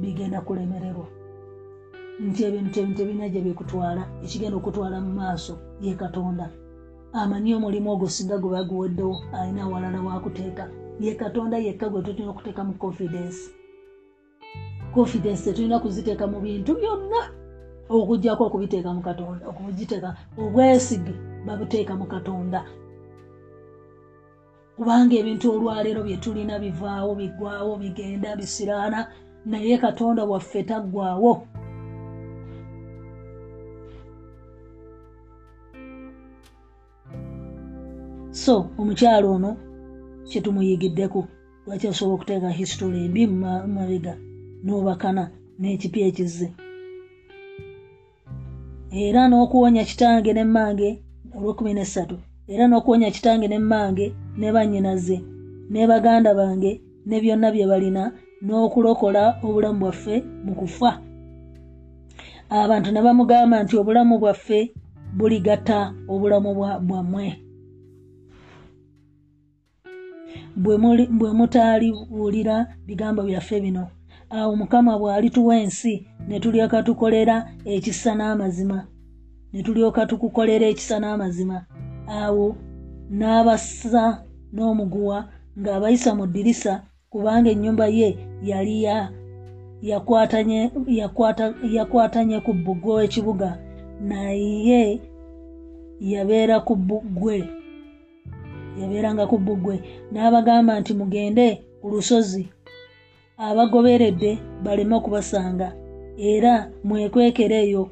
[0.01, 1.07] bigenda kulemererwa.
[2.27, 5.53] Nti ebintu ebintu ebirina gye bikutwala ekigenda okutwala mu maaso
[5.83, 6.45] ye katonda.
[7.19, 10.63] Amanyi omulimu ogwo singa gwe baguweddewo alina awalala wakuteeka
[11.03, 13.39] ye katonda yekka gwe tutulina okuteeka mu confidence.
[14.93, 17.21] Confidence tetulina kuziteeka mu bintu byonna
[17.89, 20.09] okugjako okubiteeka mu katonda okugiteeka
[20.41, 21.13] obwesige
[21.45, 22.59] babuteeka mu katonda
[24.75, 28.99] kubanga ebintu olwaleero bye tulina bivaawo biggwawo bigenda bisiraana
[29.45, 31.31] naye katonda waffe taggwawo
[38.43, 39.51] so omukyalo ono
[40.29, 41.21] kyetumuyigiddeku
[41.65, 44.13] lwaki osobola okuteeka hisitory embi mumabega
[44.63, 45.23] n'obakana
[45.59, 46.47] n'ekipya ekizze?
[49.03, 50.89] Era n'okuwonya kitange nemmange
[51.35, 54.05] olwekumi nesatu era n'okuwonya kitange nemmange
[54.37, 55.17] ne bannyinaze
[55.69, 58.03] ne baganda bange ne byonna bye balina
[58.43, 60.91] n'okulokola obulamu bwaffe mu kufa.
[62.49, 64.59] Abantu ne bamugamba nti obulamu bwaffe
[65.17, 65.79] buligatta
[66.11, 66.49] obulamu
[66.87, 67.25] bwammwe.
[71.19, 72.55] Bwe mutaaliwulira
[72.87, 73.87] bigambo byaffe bino.
[74.29, 75.93] Awo mukama bw'alituwa ensi
[76.27, 78.87] ne tulyoka tukolera ekisa n'amazima.
[79.53, 81.57] Ne tulyoka tukukolera ekisa n'amazima
[82.07, 82.55] awo
[83.09, 85.17] n'abassa n'omuguwa
[85.59, 86.73] ng'abayisa mu ddirisa
[87.11, 88.09] kubanga ennyumba ye
[88.49, 88.97] yali ya
[91.73, 93.49] yakwatanye ku bbugwe w'ekibuga
[94.09, 94.99] naye
[96.11, 97.37] yabeera ku bbugwe
[98.81, 99.75] yabeeranga ku bbugwe.
[100.11, 101.47] N'abagamba nti mugende
[101.81, 102.43] ku lusozi.
[103.37, 104.31] Abagoberedde
[104.63, 105.67] baleme okubasanga
[106.17, 107.83] era mwekwekera eyo.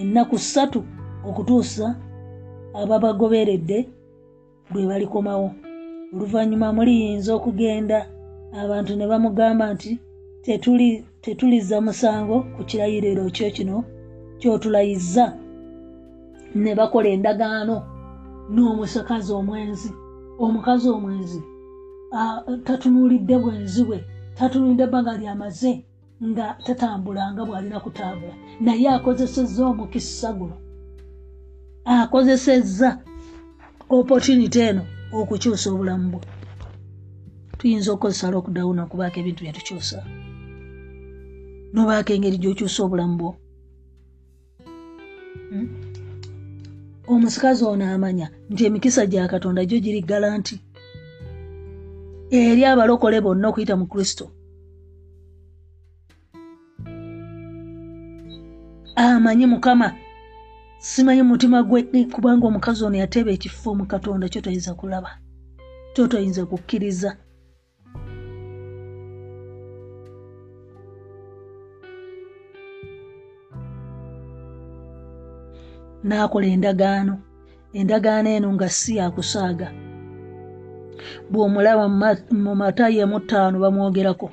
[0.00, 0.80] Ennaku ssatu
[1.28, 1.86] okutuusa
[2.80, 3.78] ababagoberedde
[4.70, 5.48] bwe balikomawo.
[6.14, 7.98] Oluvannyuma muliyinza okugenda
[8.62, 9.92] abantu ne bamugamba nti
[11.24, 13.76] tetuliza musango ku kirayiriro kyo kino
[14.40, 15.24] kyotulayiza
[16.62, 17.76] ne bakola endagaano
[18.52, 19.90] n'omusakazi omwenzi.
[20.44, 21.40] Omukazi omwenzi
[22.66, 23.98] tatunuulidde bwenzi bwe
[24.36, 25.72] tatunuulidde ebbanga lyamaze
[26.28, 28.34] nga tatambulanga bw'alina kutambula.
[28.60, 30.56] Naye akozesezza omukisa guno
[31.84, 32.98] akozesezza
[33.88, 36.22] opportunity eno okukyusa obulamu bwe.
[37.58, 39.98] Tuyinza okukozesa lockdown okubaako ebintu byetukyusa
[41.72, 43.32] nobaako engeri gyokyusa obulamu bwo.
[45.50, 45.68] Hmm?
[47.08, 50.56] omusikazi ono amanya nti emikisa gya katonda gyo giri galanti
[52.30, 54.24] eri abalokole bonna okuyita mu kristo.
[58.96, 59.88] Amanyi mukama
[60.82, 61.80] simanyi mutima gwe
[62.12, 65.10] kubanga omukazi ono yateeba ekifo mu katonda kyotoyinza kulaba
[65.94, 67.10] kyotoyinza kukkiriza.
[76.06, 77.14] N'akola endagaano
[77.78, 79.68] endagaano eno nga si yakusaaga
[81.30, 81.84] bw'omulaba
[82.44, 84.26] mu matayi emu ttaano bamwogerako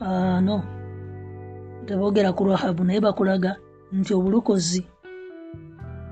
[0.00, 0.62] ano?
[1.86, 3.56] Teboogera ku rahabu naye bakulaga
[3.92, 4.80] nti obulokozi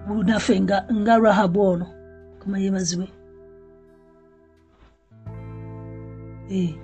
[0.07, 0.55] bunaffe
[1.01, 1.87] nga rahabu ono.
[2.41, 3.09] Kamayebazibwe
[6.51, 6.75] eh.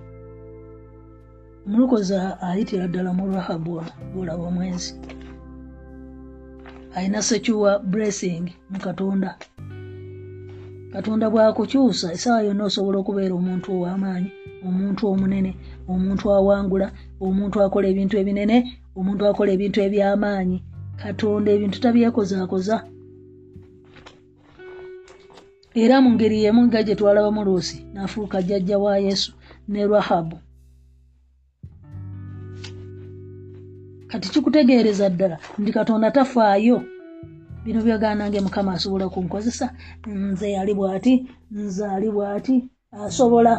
[1.67, 2.15] omulokozi
[2.47, 4.93] ayitira ddala mu rahabu ono bulaba omwenzi.
[6.95, 9.39] Alina sekiwa blessing mu katonda
[10.93, 14.31] katonda bwakukyusa esaawa yonna osobola okubeera omuntu ow'amaanyi
[14.69, 15.51] omuntu omunene
[15.93, 16.87] omuntu awangula
[17.27, 18.57] omuntu akola ebintu ebinene
[18.99, 20.59] omuntu akola ebintu ebyamaanyi.
[21.03, 22.77] Katonda ebintu tabyekozaakoza
[25.83, 29.33] era mu ngeri yemu nga gye twalabamu luusi n'afuuka jjajja wa yesu
[29.69, 30.37] ne rahabu.
[34.11, 36.79] Kati kikutegeereza ddala nti katonda tafaayo
[37.65, 39.67] bino byaganange mukama asobola kunkozesa.
[40.07, 41.13] Nze yali bw'ati
[41.51, 42.55] nze ali bw'ati
[42.93, 43.55] asobola.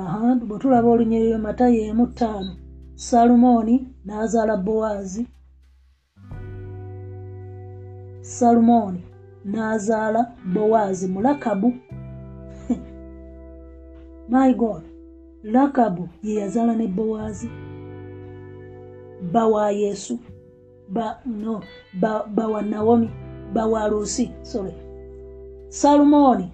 [0.00, 2.52] Aha bwe tulaba olunyiriro matayo emu ttaano
[2.94, 3.74] salumooni
[4.06, 5.22] n'azaala bowaazi.
[8.20, 9.02] Salumooni
[9.44, 10.20] n'azaala
[10.54, 11.68] bowaazi mulakabu
[14.32, 14.82] my god
[15.42, 17.48] lakabu ye yazaala ne bowaazi
[19.32, 20.18] bawa yesu
[20.88, 21.62] ba no
[22.00, 23.10] bawa ba nawomi
[23.54, 24.72] bawa luusi sorry.
[25.68, 26.52] Salumooni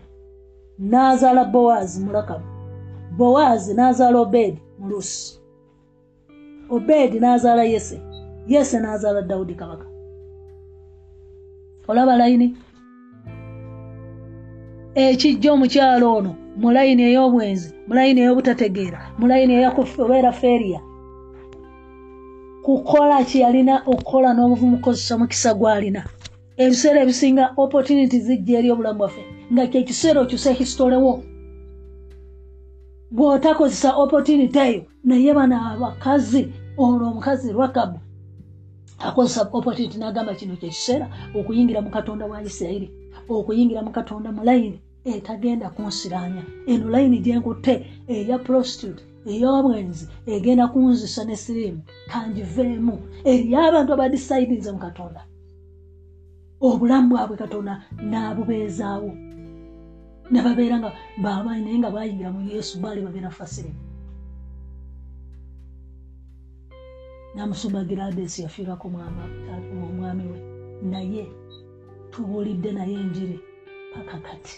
[0.78, 2.44] n'azaala bowaazi mulakabu
[3.16, 5.40] bowaazi n'azaala obeedi mulusi
[6.70, 8.00] obeedi n'azaala yese.
[8.46, 9.86] Yese n'azaala dawudi kabaka.
[11.88, 12.56] Olaba layini?
[14.94, 20.80] Ekijja omukyalo ono mu layini ey'obwenzi mu layini ey'obutategeera mu layini eyaobeera feeriya
[22.64, 26.02] kukola kyeyalina okukola n'obuvumukozesa mukisa gwalina.
[26.62, 29.22] Ebiseera ebisinga opportunity zijja eri obulamu bwaffe
[29.52, 31.12] nga kyekiseera okyusa histolewo
[33.16, 36.42] bw'otakozesa opportunity eyo naye bana abakazi
[36.84, 37.98] olwo omukazi rwakabu
[39.06, 41.06] akozesa opportunity n'agamba kino kyekiseera
[41.38, 42.88] okuyingira mu katonda wa isirairi
[43.28, 44.78] okuyingira mu katonda mu layini
[45.12, 46.42] etagenda kunsiranya.
[46.70, 47.74] Eno layini gyenkutte
[48.08, 52.94] eya prostitute ey'obwenzi egenda kunzisa ne sirimu kangiveemu
[53.30, 55.20] eriyo abantu abadisaidinze mu katonda.
[56.66, 57.74] Obulamu bwabwe katonda
[58.10, 59.10] n'abubeezaawo.
[60.30, 60.90] Ne babeera nga
[61.24, 63.80] bamaanyi naye nga bayingira mu yesu baali bagenda fasirimu
[67.34, 70.38] namusumba giradesi yafiirako omwami we.
[70.92, 71.24] Naye
[72.12, 73.36] tubuulidde naye enjiri
[73.92, 74.56] paka kati.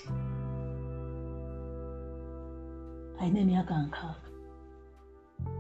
[3.21, 4.26] Alina emyaka nkaaga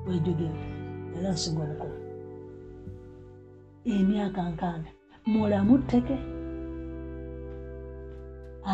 [0.07, 0.61] wejogere
[1.18, 1.96] era nsinga obukulu
[3.94, 4.90] emyaka nkaaga
[5.33, 6.16] mulamu tteke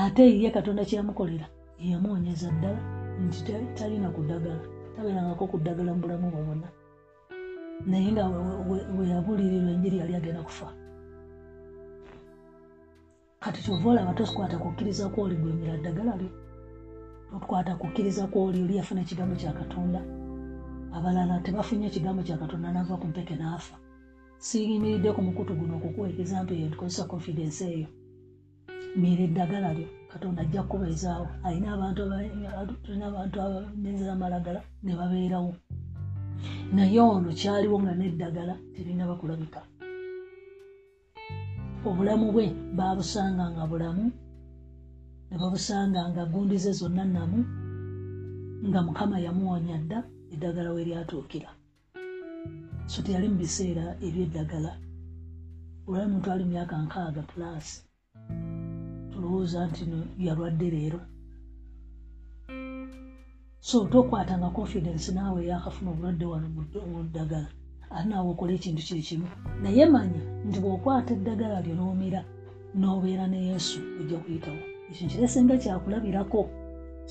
[0.00, 1.46] ate ye katonda kyeyamukolera
[1.78, 2.80] yamuwonyeza ddala
[3.24, 4.60] nti ta- talina kuddagala
[4.96, 6.68] tabeerangako kuddagala mu bulamu bwe bwonna
[7.90, 8.24] naye nga
[8.68, 10.68] we- yabulirirwa enjiri yali agenda kufa.
[13.42, 16.30] Kati kyova olaba tokwata kukkiriza kwoli gwemira ddagala lyo
[17.30, 20.00] tokwata kukkiriza kwoli oli yafuna ekigambo kya katonda
[20.96, 23.76] abalala tebafunye ekigambo kya katonda nava ku mpeke n'afa.
[24.46, 27.88] Siyimiridde ku mukutu guno okukuwa ekizampu eyo tukozesa confidence eyo.
[29.00, 35.52] Mira eddagala lyo katonda ajja kukubeezaawo alina abantu aba- tulina abantu abamenzera amalagala ne babeerawo.
[36.74, 39.60] Naye ono kyaliwo nga n'eddagala terina bakulabika.
[41.88, 42.46] Obulamu bwe
[42.78, 44.04] babusanga nga bulamu
[45.30, 47.38] ne babusanga nga gundi ze zonna namu
[48.68, 49.98] nga mukama yamuwonya dda
[50.32, 51.50] eddagala we lyatuukira.
[52.86, 54.72] So teyali mu biseera ebyeddagala.
[55.86, 57.66] Olwali muntu ali myaka nkaaga plus
[59.10, 61.00] tulowooza nti no yalwadde leero.
[63.60, 66.48] So tokwatanga confidence naawe yakafuna obulwadde wano
[66.92, 67.48] mu ddagala.
[67.90, 69.28] Ate naawe okola ekintu kiri kimu.
[69.62, 72.20] Naye manya nti bw'okwata eddagala lyo n'omira
[72.78, 74.62] n'obeera ne yesu ojja kuyitawo.
[74.90, 76.40] Ekyo kiresenga kyakulabirako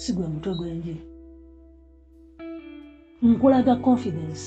[0.02, 1.11] si gwe mutwe gw'enjiri
[3.30, 4.44] nkulaga confidence.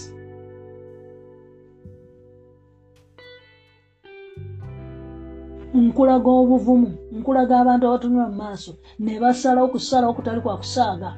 [5.74, 6.90] Nkulaga obuvumu.
[7.12, 8.72] Nkulaga abantu abatunula mu maaso.
[8.98, 11.10] Ne basalawo kusalawo kutali kwa kusaaga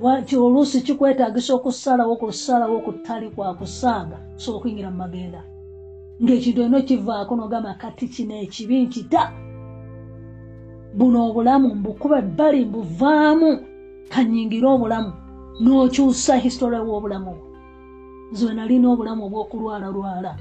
[0.00, 5.40] waki oluusi kikwetagisa okusalawo kusalawo kutali kwa kusaaga so okuyingira mu magenda
[6.22, 9.22] ng'ekintu olina okivaako nogamba kati kino ekibi nkita
[10.96, 13.50] buno obulamu mbukube ebbali mbuvaamu
[14.12, 15.12] kanyingire obulamu
[15.62, 17.32] n'okyusa hisitole w'obulamu
[18.32, 20.32] nze nalina obulamu obw'okulwalalwala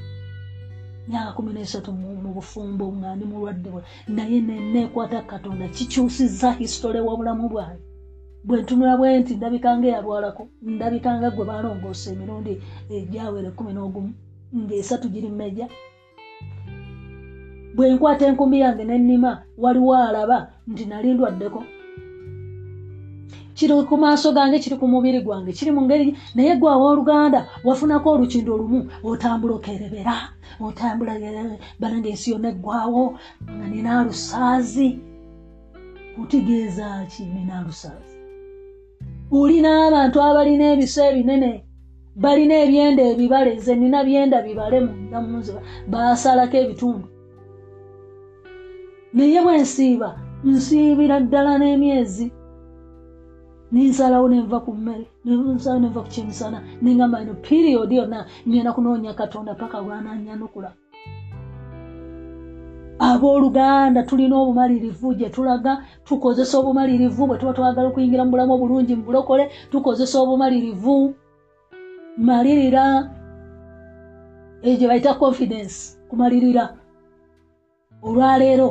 [1.07, 3.81] myaka kumi nesatu mu bufumbo nga ndi mulwadde bwe.
[4.15, 7.83] Naye neneekwata katonda kikyusiza hisitole w'obulamu bwange
[8.45, 10.43] bwe ntunula bwe nti ndabikanga eyalwalako
[10.75, 12.53] ndabikanga gwe balongoosa emirundi
[12.95, 14.11] egyawere kumi n'ogumu
[14.55, 15.67] ng'esatu giri mmejja
[17.75, 21.59] bwe nkwata enkumbi yange nennima waliwo alaba nti nali ndwaddeko
[23.53, 28.07] kiri ku maaso gange kiri ku mubiri gwange kiri mu ngeri naye gwe awooluganda wafunako
[28.11, 30.15] olukindo lumu otambula okerebera
[30.61, 31.13] otambula
[31.79, 33.03] banange ensi yonna eggwawo
[33.51, 34.89] nga nina alusaazi.
[36.15, 38.17] Kutegeeza ki nina alusaazi?
[39.31, 41.51] Olina abantu abalina ebisa ebinene
[42.15, 45.51] balina ebyenda ebibale nze nina byenda bibale mundamunze
[45.91, 47.07] basalako ebitundu.
[49.13, 50.09] Naye bwe nsiiba
[50.45, 52.25] nsiibira ddala n'emyezi
[53.73, 59.55] ninsalawo nenva ku mmere ninsalawo nenva ku kyemisana nengamba ino piriyodi yonna ngenda kunoonya katonda
[59.55, 60.69] paka lwananyanukula
[62.99, 69.03] abooluganda tulina obumalirivu gye tulaga tukozesa obumalirivu bwe tuba twagala okuyingira mu bulamu obulungi mu
[69.07, 71.13] bulokole tukozesa obumalirivu.
[72.17, 73.09] Malirira
[74.61, 76.63] egyo bayita confidence kumalirira
[78.05, 78.67] olwaleero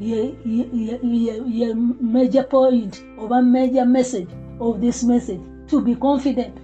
[0.00, 6.56] ye, ye, ye, ye, major point oba major message of this message to be confident.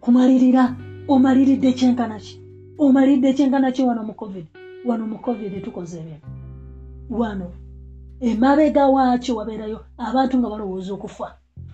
[0.00, 0.76] Kumalirira
[1.08, 2.40] omaliridde kyenkanaki
[2.78, 4.46] omaliridde kyenkanaki wano mu covid
[4.84, 6.16] wano mu covid tukoze ebyo
[7.10, 7.52] wano
[8.20, 11.28] emabega waakyo wabeerayo abantu nga balowooza okufa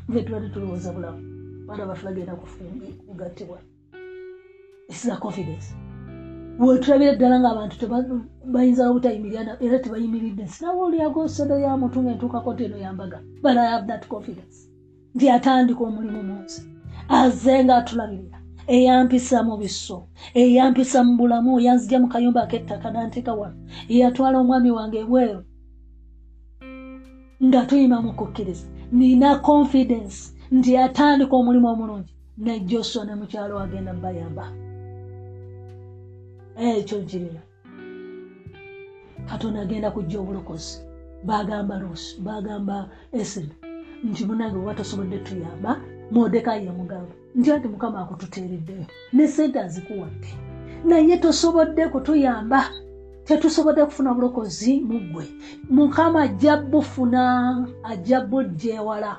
[0.08, 1.20] nze tubadde tulowooza bulamu
[1.66, 2.36] baana bafe bagenda
[3.06, 3.58] kugattibwa
[4.88, 5.68] isiza confidence
[6.58, 10.46] wetulabira ddala ngaabantu teba- bayinza obutayimirira era tebayimiridde.
[10.46, 14.68] Sinawulyago sente ya mutu ngaentuukako nti eno yambaga but i have that confidence.
[15.14, 16.62] Nti atandika omulimu munsi
[17.08, 23.56] azze ngaatulabirira eyampisa mu biso eyampisa mu bulamu yanzija mu kayumba ak'ettaka nanteeka wano.
[23.88, 25.42] Eyatwala omwami wange ebweru.
[27.44, 28.66] Nga tuyima mu kukkiriza.
[28.92, 32.12] Nina confidence nti atandika omulimu omulungi.
[32.38, 34.48] Ne josua ne mukyalo agenda bayamba
[36.56, 37.40] ekyo nkirina
[39.28, 40.80] katonda agenda kujja obulokozi.
[41.24, 43.52] Bagamba lusi bagamba eseri
[44.04, 50.28] nti munange oba tosobodde tuyamba modekayi yamugamba nti ati mukama akututeereddeyo ne sente azikuwadde.
[50.84, 52.60] Naye tosobodde kutuyamba
[53.24, 55.24] tetusobodde kufuna bulokozi mu ggwe.
[55.70, 59.16] Mukama ajja bufuna ajja bujja ewala.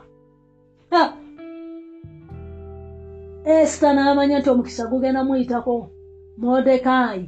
[3.45, 5.89] Esita n'amanya nti omukisa gugenda muyitako
[6.37, 7.25] modekaayi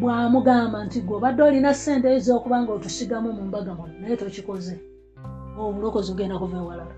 [0.00, 4.74] bw'amugamba nti gwe obadde olina ssente ez'okuba nga otusigamu mu mbaga muno naye tokikoze.
[5.62, 6.94] Obulokozi bugenda kuva ewalala.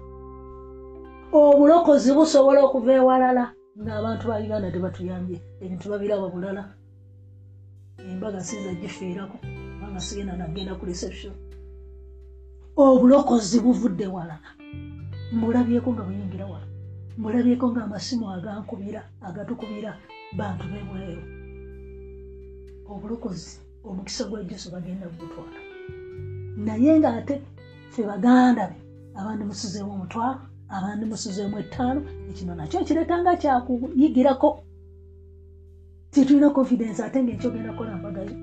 [1.40, 3.44] Obulokozi busobola okuva ewalala
[3.82, 6.62] ng'abantu ba uganda tebatuyambye ebintu babiraba bulala.
[8.10, 11.34] Embaga siiza gifiirako kubanga sigenda nagenda ku reception.
[12.84, 14.50] Obulokozi buvudde walala
[15.34, 16.23] mbulabyeko nga buyingira
[17.14, 19.90] wala mbulabyeko ngaamasimu agankubira agatukubira
[20.38, 21.22] bantu bebweru
[22.90, 25.60] obulokozi omukisa gwa jesu bagenda gutwala
[26.56, 27.34] naye ngaate
[27.90, 28.76] fe baganda be
[29.20, 30.40] abandi musuzeemu omutwalo
[30.76, 32.00] abandi musuzeemu ettaano
[32.30, 34.48] ekino nakyo kiretanga kyakuyigirako
[36.10, 38.34] titulina confidence ate ngaekyogenda kukola mbagayo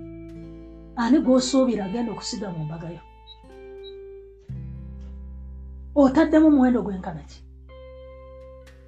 [1.01, 3.01] ani gwosuubira agenda okusiga mu mbagayo?
[5.95, 7.50] Otaddemu muwendo gwenkanaki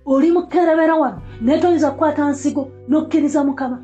[0.06, 3.78] oli mukerebera wano naye toyinza kukwata nsigo n'okkiriza mukama.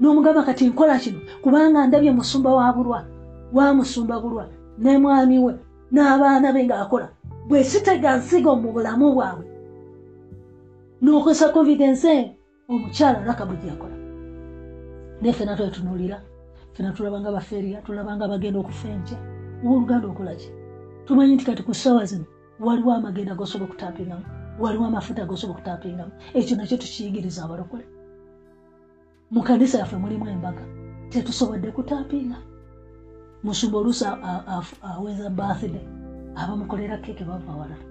[0.00, 3.04] N'omugamba kati nkola kino kubanga ndabye musumba wa bulwa
[3.52, 4.48] wa musumba bulwa
[4.78, 5.52] ne mwami we
[5.92, 7.08] n'abaana be ng'akola.
[7.48, 9.44] Bwe sitega nsigo mu bulamu bwabwe.
[11.02, 12.36] N'okozesa confidence
[12.68, 13.96] omukyala lakabu gyakola.
[15.20, 16.18] Naye fena twetunuulira
[16.72, 19.18] fena tulabanga bafeeriya tulabanga bagenda okufa enkya.
[19.64, 20.48] Owooluganda okolaki
[21.04, 22.24] tumanyi nti kati ku ssaawa zino
[22.60, 27.86] waliwo amagenda gosobola okutapingamu waliwo amafuta gosobola okutapingamu ekyo nakyo tukiyigiriza abalokole
[29.30, 30.64] mu kanisa yaffe mulimu embaga
[31.10, 32.38] tetusobodde kutapinga
[33.44, 34.04] musumba oluusi
[34.90, 35.86] aweza bathday
[36.36, 37.84] abamukolera keeke bava walala.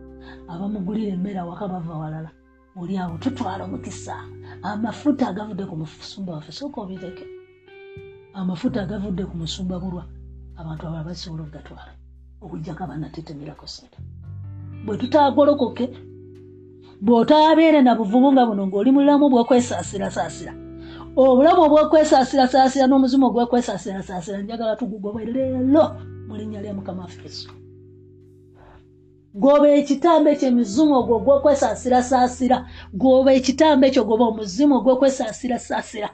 [0.47, 2.31] Abamugulira emmere awaka bava walala.
[2.75, 4.15] Oli awo tutwala omukisa.
[4.63, 7.25] Amafuta agavudde ku musumba waffe sooka obireke.
[8.33, 10.03] Amafuta agavudde ku musumba bulwa
[10.59, 11.91] abantu abala basobola okugatwala.
[12.41, 13.97] Okujjako abanatetemerako sente
[14.85, 15.85] bwe tutagolokoke
[17.01, 20.53] bw'otaabeere na buvubu nga buno ng'oli mulamu bwokwesaasirasaasira
[21.15, 25.83] obulamu obwokwesaasirasaasira n'omuzimu ogwekwesaasirasaasira njagala tugugobwe leero
[26.27, 27.49] mu linnya lya mukama waffe yesu.
[29.33, 32.57] Goba ekitambo ekyo emizimu ogwo ogwokwesaasirasaasira
[32.93, 36.09] goba ekitambo ekyo goba omuzimu ogwokwesaasirasaasira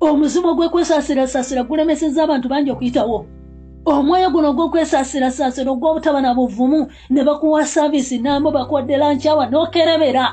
[0.00, 3.18] omuzimu ogwekwesaasirasaasira gulemeseza abantu bangi okuyitawo
[3.84, 10.24] omwoyo guno ogwokwesaasirasaasira ogwobutaba na buvumu ne bakuwa saaviisi nambo bakuwaddera nkyawa n'okerebera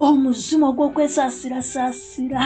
[0.00, 2.42] omuzimu ogwokwesaasirasaasira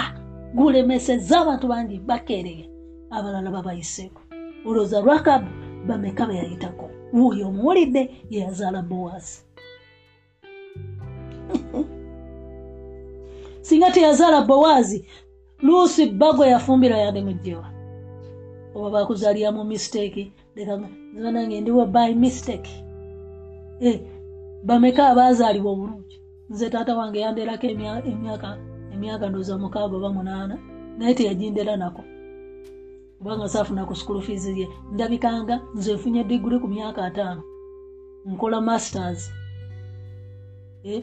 [0.55, 2.65] gulemeseza abantu bangi bakereye
[3.11, 4.21] abalala babayiseeko.
[4.67, 5.49] Olowooza lwakabu
[5.87, 6.91] bameka be yayitako.
[7.13, 9.43] Wuuyo omuwulidde yeyazaala bowazi
[13.61, 15.05] singa teyazaala bowazi
[15.63, 17.72] luusi bagwe yafumbira yande mujjewa
[18.75, 20.33] oba bakuzaalira mu mistake.
[20.57, 22.71] Lekanange ndiwo by mistake.
[23.81, 24.01] Eh,
[24.65, 26.17] bameka abazaalibwa obulungi?
[26.51, 28.59] Nze taata wange yanderako emyaka
[28.95, 30.57] emyaka ndoza mukaaga oba munaana
[30.99, 32.03] naye teyajindera nako.
[33.19, 37.43] Kubanga saafuna ku school fees ye ndabikanga nze nfunye diguri ku myaka ataano.
[38.27, 39.31] Nkola masters.
[40.85, 41.03] Eh?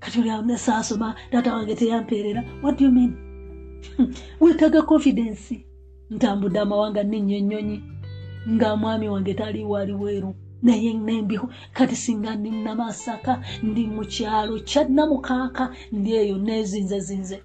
[0.00, 2.42] kati oli saasoma taata wange teyampeerera.
[2.62, 3.12] What do you mean?
[4.40, 5.64] Wetaga confidence
[6.10, 7.76] ntambudde amawanga ninyo ennyonyi
[8.52, 10.34] nga mwami wange taliwo ali weeru.
[10.62, 17.42] Naye nembiho kati singa ndi namasaka ndi mu kyalo kyanamukaaka ndi eyo nezinze zinze.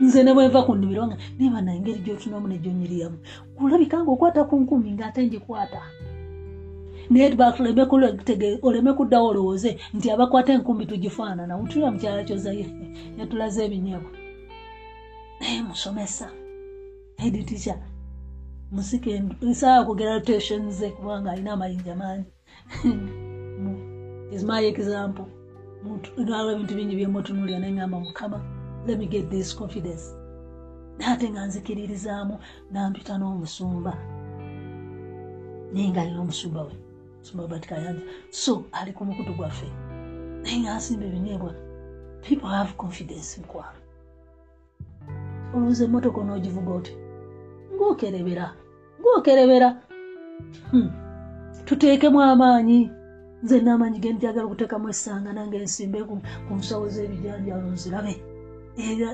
[0.00, 3.18] Nze ne bwenva ku nnimiro nga niba na engeri gyotunamu negyonyiriyamu
[3.56, 5.80] kulabikanga okwata ku nkumi ngaate ngikwata.
[7.10, 7.36] Naye
[8.62, 11.58] oleme kuddawo olowooze nti abakwata enkumi tugifaanana.
[11.60, 12.84] Utulira mukyala kyozayeffe
[13.18, 14.10] yatulaze ebinyeebwa.
[15.40, 16.30] Naye musomesa
[17.26, 17.74] editica
[18.70, 22.30] musike nsaa kugera rotation ze kubanga alina amayinja mangi.
[24.34, 25.26] Is my example.
[26.16, 28.38] Nalwa ebintu bingi byemutunulira neŋamba mukama
[28.86, 30.04] let me get this confidence.
[30.98, 32.38] Naate nga nzikiririzaamu
[32.72, 33.92] nampita n'omusumba.
[35.72, 36.74] Naye nga alina omusumba we
[37.18, 39.68] musumba batikayanja so ali ku mukutu gwaffe.
[40.42, 41.52] Naye nga asimba ebinyeebwa
[42.22, 43.80] people have confidence mukwalo
[45.54, 46.92] olowooza emmotoka onoogivuga oti
[47.80, 48.46] ngaokerebera
[49.00, 49.68] ngaokerebera
[50.70, 50.90] hmm.
[51.64, 52.90] tuteekemu amaanyi.
[53.42, 58.14] Nze n'amaanyi ge njagala okuteekamu essanga nange ensimbe ku nsawo z'ebijanjalo nzirabe.
[58.76, 59.08] Era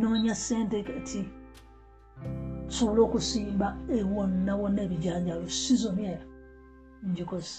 [0.00, 1.20] noonya sente kati
[2.68, 3.68] tusobole okusimba
[3.98, 6.24] ewonna wonna ebijanjalo sizoni eyo
[7.10, 7.58] njikoze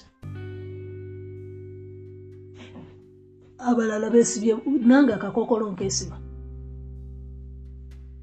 [3.68, 4.54] abalala besibye
[4.88, 6.18] nange akakokolo nkesiba.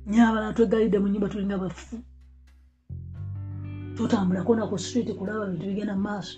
[0.06, 1.96] Nyabalala twegalidde mu nyumba tulinga bafu
[3.96, 6.36] tutambulako naku street kulaba bintu bigenda mu maaso.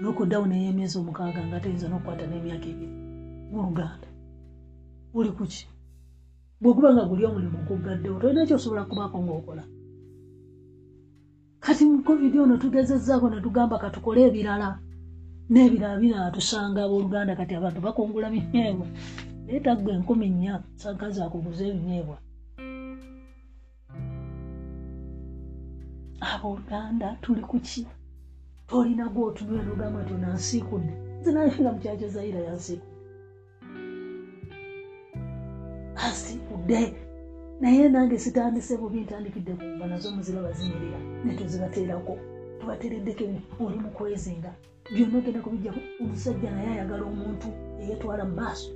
[0.00, 2.94] Nokuddawo neyemyezi omukaaga nga teyinza nokukwata n'emyaka ebiri.
[3.52, 4.08] Muluganda
[5.14, 5.66] uli kuki
[6.60, 9.64] bweguba nga guli omulimu gugaddewo tolina kyosobola kubaako ngaokola
[11.64, 14.68] kati mu covid ono tugezezaako netugamba katukole ebirala
[15.50, 18.86] n'ebirala birala tusanga abooluganda kati abantu bakungula binyeebwa
[19.44, 22.16] naye taggwa enkumi nnya sankazi akuguza ebinyeebwa
[26.20, 27.86] abooluganda tuli kuki
[28.68, 32.96] tolina gwotunula nogamba nti onansiikudde nze nayinga mukyakyo zaira yansiikudde.
[36.04, 36.94] Ansiikudde.
[37.60, 42.18] Naye nange sitandise bubi ntandikidde kumba nazo muzira bazimirira netuzibateerako
[42.60, 43.24] tubateereddeko
[43.64, 44.50] oli mukwezinga
[44.92, 47.48] byonna ogenda kubijja omusajja naye ayagala omuntu
[47.80, 48.70] eyetwala mu maaso.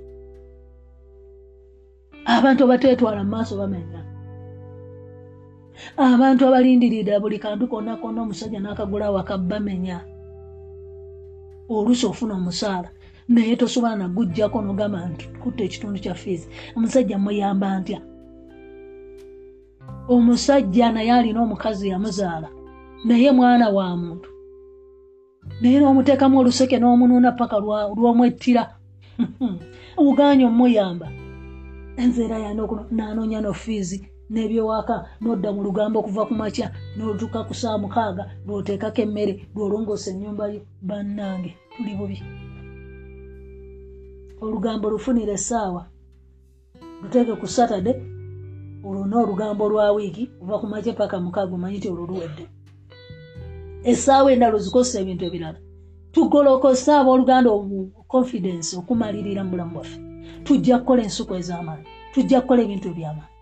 [2.25, 4.04] Abantu abateetwala mu maaso bamenya
[5.97, 9.97] abantu abalindiridde buli kantu konna konna omusajja n'akagula wakabamenya
[11.69, 12.89] oluusi ofuna omusaala.
[13.27, 16.47] Naye tosobola nagujjako nogamba nti kutta ekitundu kya fiizi
[16.77, 17.99] omusajja muyamba ntya?
[20.13, 22.49] Omusajja naye alina omukazi yamuzaala.
[23.05, 24.29] Naye mwana wa muntu.
[25.61, 28.63] Naye n'omuteekamu oluseke n'omunuuna paka lw'omwettira.
[29.97, 31.07] Oganye omuyamba
[31.97, 32.61] enzeera yane
[32.91, 33.97] nanoonya nofiizi
[34.29, 40.45] n'ebyowaka n'odda mu lugambo okuva ku makya n'otuuka ku saa mukaaga lw'oteekako emmere lw'olongoosa ennyumba
[40.87, 42.17] bannange tuli bubi.
[44.41, 45.81] Olugambo lufunire essaawa.
[47.01, 47.91] Luteeke ku satade
[48.85, 52.45] olwona olugambo lwa wiiki ova ku makya paka mukaaga omanyi ti olwo luwedde.
[53.91, 55.59] Essaawa endala ozikosa ebintu ebirala.
[56.13, 57.49] Tugolokosa abooluganda
[58.13, 59.97] confidence okumalirira mu bulamu bwaffe.
[60.45, 61.85] Tujja kukola ensuku ez'amaanyi.
[62.13, 63.34] Tujja kukola ebintu ebyamaanyi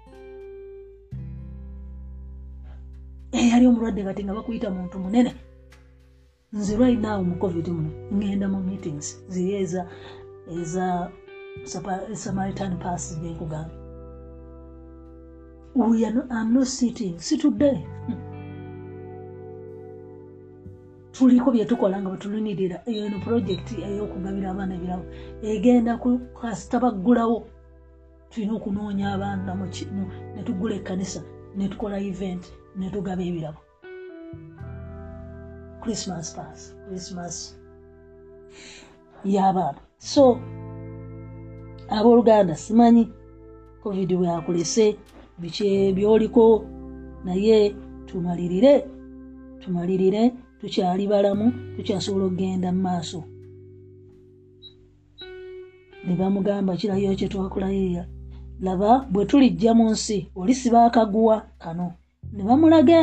[3.34, 5.32] eyali omulwadde kati nga bakuyita muntu munene.
[6.54, 9.82] Nze lwalinaawo mu covid muno ngenda mu meetings ziri eza
[10.60, 10.86] eza
[12.24, 13.74] samaritan pass genkugamba
[16.30, 17.18] am not sitting.
[17.20, 17.88] Situdde
[21.12, 25.06] tuliko byetukola nga bwetulunirira eno projekiti eyokugabira abaana ebirabo.
[25.42, 25.98] Egenda
[26.40, 27.48] kasita baggulawo.
[28.30, 29.54] Tulina okunoonya abaana
[30.36, 31.22] netugula ekkanisa
[31.58, 32.44] netukola event
[32.78, 33.60] netugaba ebirabo.
[35.82, 37.36] Christmas pass christmas.
[39.26, 39.80] Y'abaana.
[39.98, 40.40] So
[41.90, 43.10] abooluganda simanyi
[43.84, 44.98] covid bwakulese
[45.38, 46.66] biki byoliko
[47.26, 48.88] naye tumalirire
[49.60, 53.24] tumalirire tukyali balamu tukyasobola okgenda mu maaso.
[56.06, 58.04] Ne bamugamba kirayo kyetwakulayiya
[58.62, 61.88] laba bwe tulijja mu nsi oli sibaakaguwa kano
[62.34, 63.00] ne bamulaga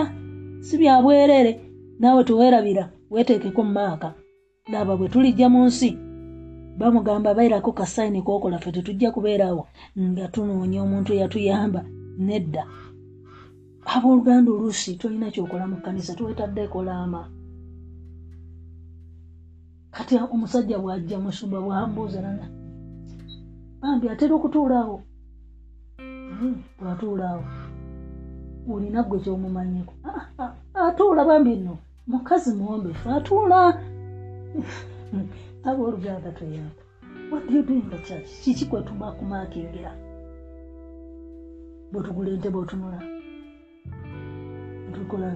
[0.67, 1.53] si byabwerere
[2.01, 4.09] naawe teweerabira weeteekeko mu maaka.
[4.73, 5.91] Laba bwe tulijja mu nsi
[6.79, 9.63] bamugamba bairako kasayini kookola ffe tetujja kubeerawo
[10.09, 11.81] nga tunoonya omuntu eyatuyamba
[12.27, 12.63] nedda.
[13.95, 17.21] Abooluganda oluusi tolina kyokola mu kkanisa tuwetadde ekolaama
[19.95, 22.47] kati omusajja bwajja musumba bwambuuza nana
[23.81, 24.97] bambi atera okutuulaawo
[26.39, 27.45] hmm, bwatuulaawo
[28.75, 30.53] olina gwe kyomumanyiko ah, ah,
[30.87, 31.79] atuula bambi nno.
[32.07, 33.61] Mukazi muwombefu atuula.
[35.69, 36.81] Abooluganda tweyamba
[37.33, 39.93] wadyodoinga kyaki kiki kwetuma kumakingira
[41.93, 42.99] bwetugula ente bwetunula
[44.95, 45.29] tukola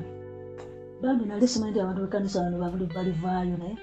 [1.02, 3.76] bambi nali simanyi nti abantu bekanisa bano balivaayo naye.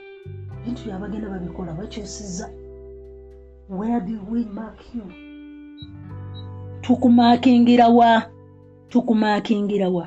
[0.66, 2.46] Bintu byabagenda babikola bakyusiza
[3.70, 5.06] where did we mark you?
[6.82, 8.24] Tukumakingira wa
[8.92, 10.06] tukumakingira wa?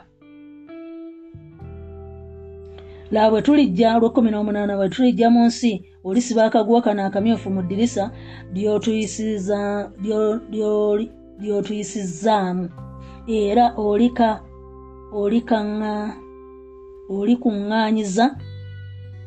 [3.10, 5.72] Laba bwe tulijja lwekumi n'omunaana bwe tulijja mu nsi
[6.04, 8.04] olisiba akaguwa kano akamyufu mu ddirisa
[11.40, 12.64] lyotuyisizaamu
[13.28, 14.28] era olika
[15.20, 15.94] olikaŋŋa
[17.16, 18.26] olikuŋŋaanyiza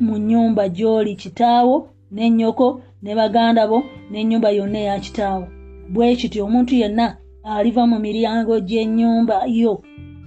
[0.06, 1.76] mu nnyumba gy'oli kitaawo
[2.14, 2.68] n'ennyoko
[3.04, 3.80] ne baganda bo
[4.10, 5.46] n'ennyumba yonna eya kitaawo.
[5.94, 7.08] Bwe kityo omuntu yenna
[7.56, 9.74] aliva mu miryango gy'ennyumba yo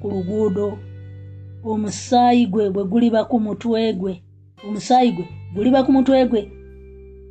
[0.00, 0.68] ku luguudo.
[1.70, 4.14] Omusaayi gwe bwe guliba ku mutwe gwe.
[4.66, 6.42] Omusaayi gwe guliba ku mutwe gwe.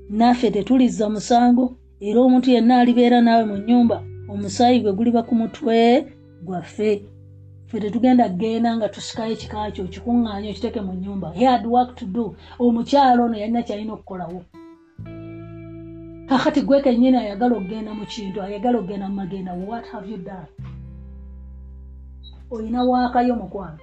[0.09, 1.65] Naffe tetulizza musango
[2.07, 3.97] era omuntu yenna alibeera naawe mu nnyumba
[4.31, 5.77] omusaayi gwe guliba ku mutwe
[6.45, 6.91] gwaffe.
[7.67, 12.25] Ffe tetugenda genda nga tusikayo ekikakyo okikuŋŋaanya okiteke mu nyumba had work to do.
[12.59, 14.41] Omukyalo ono yalina kyalina okukolawo
[16.29, 20.49] kakati gwe kenyini ayagala okgenda mu kintu ayagala okgenda mu magenda what have you done?
[22.51, 23.79] Olina waakayo mukwano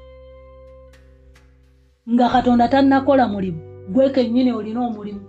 [2.07, 5.26] nga katonda tannakola mulimu gwe kenyini olina omulimu.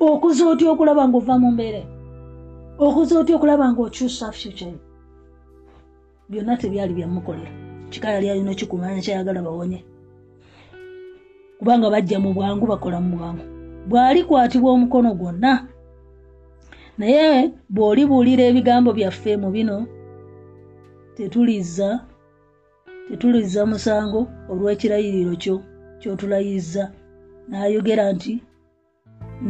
[0.00, 1.86] Okuza otya okulaba ngaova mu mbeere?
[2.78, 4.74] Okuza otya okulaba ngaokyusa future?
[6.28, 7.52] Byonna tebyali byamukolera
[7.90, 9.84] kika yali alina kikumanya kyayagala bawonye.
[11.58, 13.44] Kubanga bajja mu bwangu bakola mu bwangu.
[13.86, 15.75] Bw'alikwatibwa omukono gwonna
[16.98, 19.76] naye bw'olibuulira ebigambo byaffe mu bino
[21.16, 21.88] tetuliza
[23.08, 24.20] tetuliza musango
[24.50, 25.56] olw'ekirayiriro kyo
[26.00, 26.84] ky'otulayiriza
[27.48, 28.34] n'ayogera nti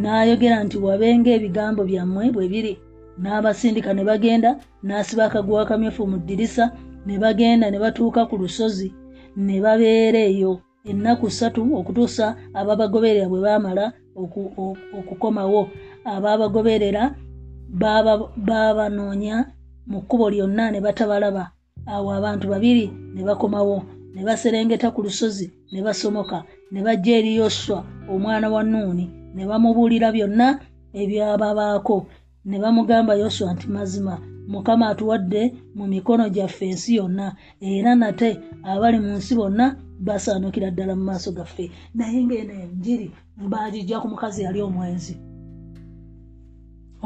[0.01, 2.74] n'ayogera nti wabenga ebigambo byammwe bwe biri.
[3.22, 4.51] N'abasindika ne bagenda
[4.86, 6.64] n'asiba akaguwa akamyufu mu ddirisa
[7.07, 8.88] ne bagenda ne batuuka ku lusozi
[9.36, 10.53] ne babeera eyo.
[10.90, 12.26] Ennaku ssatu okutuusa
[12.59, 13.84] ababagoberera bwe baamala
[14.99, 15.62] okukomawo
[16.14, 17.03] ababagoberera
[17.71, 19.37] baabanoonya
[19.87, 21.51] mu kkubo lyonna ne batabalaba.
[21.87, 23.83] Awo abantu babiri ne bakomawo
[24.14, 26.43] ne baserengeta ku lusozi ne basomoka
[26.73, 30.59] ne bajja eri yoswa omwana wa nuuni ne bamubuulira byonna
[30.95, 32.07] ebyababaako
[32.47, 35.43] ne bamugamba yoswa nti mazima mukama atuwadde
[35.75, 41.31] mu mikono gyaffe ensi yonna era nate abali mu nsi bonna basaanukira ddala mu maaso
[41.33, 41.71] gaffe.
[41.95, 43.11] Naye ngaeno enjiri
[43.51, 45.14] bagijja ku mukazi yali omwenzi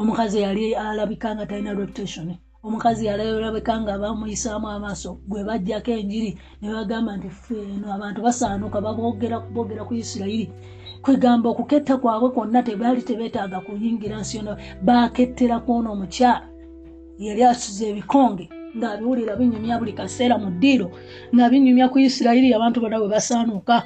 [0.01, 2.34] omukazi yali alabika nga talina reputation.
[2.64, 6.30] Omukazi yalabika nga bamuyisaamu amaaso gwe bajjako enjiri
[6.61, 10.53] ne bagamba nti feeno abantu basaanuka babogera ku isirayiri.
[11.03, 16.48] Kwegamba okuketta kwabwe kwonna tebaali tebeetaaga kuyingira nsi yonna bakettera kwona omukyala
[17.18, 18.44] yali asuza ebikonge
[18.76, 20.88] ngaabiwulira binyumya buli kaseera mu ddiiro
[21.34, 23.76] nga binyumya ku isirayiri abantu bonna bwe basaanuuka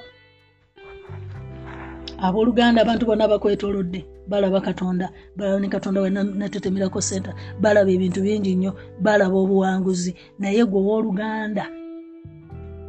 [2.26, 4.00] abooluganda abantu bonna bakwetolodde
[4.30, 5.06] balaba katonda
[5.36, 8.72] balaba ne katonda wenatetemirako senta balaba ebintu bingi nnyo
[9.04, 10.12] balaba obuwanguzi.
[10.38, 11.64] Naye gwe owooluganda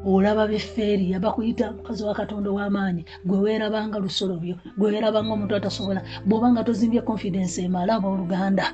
[0.06, 6.64] olaba befeeriya bakuyita mukazi wa katonda ow'amaanyi gwe weerabanga lusolobyo gwe weerabanga omuntu atasobola bw'obanga
[6.64, 8.66] tozimbye confidence emala abooluganda.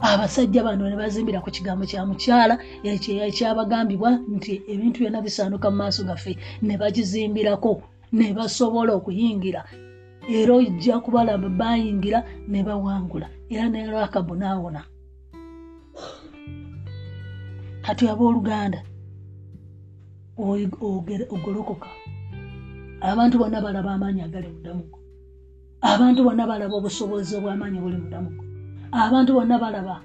[0.00, 2.54] Abasajja bano ne bazimbira ku kigambo kya mukyala
[2.84, 6.32] ekyabagambibwa nti ebintu byonna bisaanuka mu maaso gaffe
[6.62, 7.82] ne bagizimbirako
[8.12, 9.64] ne basobola okuyingira.
[10.28, 13.28] Era ojja kubalaba bayingira ne bawangula.
[13.50, 14.82] Era ne lakabu naawona
[17.82, 18.82] kati abooluganda
[21.34, 21.88] ogolokoka.
[23.00, 24.98] Abantu bonna balaba amaanyi agali mudamugo
[25.82, 28.42] abantu bonna balaba obusobozi obw'amaanyi buli mudamugo
[28.92, 30.02] abantu bonna balaba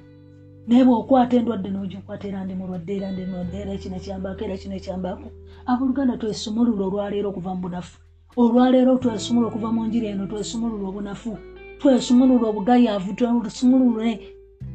[0.68, 4.76] naye bweokwata endwadde n'ogikwata era ndi mulwadde era ndi mulwadde era kino ekyambako era kino
[4.76, 5.28] ekyambako
[5.70, 7.98] abooluganda twesumulula olwaleero okuva mu bunafu.
[8.42, 11.32] Olwaleero twesumula okuva mu njiri eno twesumulula obunafu
[11.80, 14.12] twesumulule obugayaavu twesumulule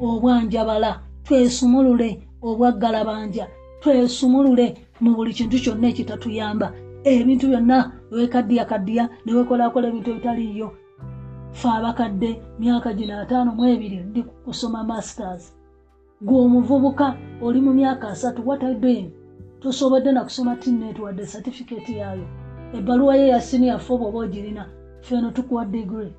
[0.07, 0.91] obwanjabala
[1.25, 2.09] twesumulule
[2.43, 3.47] obwaggalabanja
[3.81, 4.67] twesumulule
[5.03, 6.69] mu buli kintu kyonna ekitatuyamba.
[7.07, 7.79] Ebintu byonna
[8.11, 10.69] wekadiyakadiya newekolakola ebintu ebitaliiyo.
[11.59, 12.31] Fe abakadde
[12.61, 15.43] myaka gino ataano mu ebiri ndi kusoma masters
[16.23, 19.11] gwe omuvubuka oli mu myaka asatu watadoing
[19.61, 22.27] tosobodde nakusoma tinet wadde satifiketi yaayo.
[22.77, 24.65] Ebbaluwa ye ya siniya fo bwoba ogirina
[25.01, 26.13] feno tukuwa digiri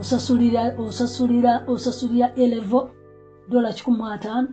[0.00, 2.90] osasulira osasulira osasulira elevo
[3.48, 4.48] dola kikumi mu ataano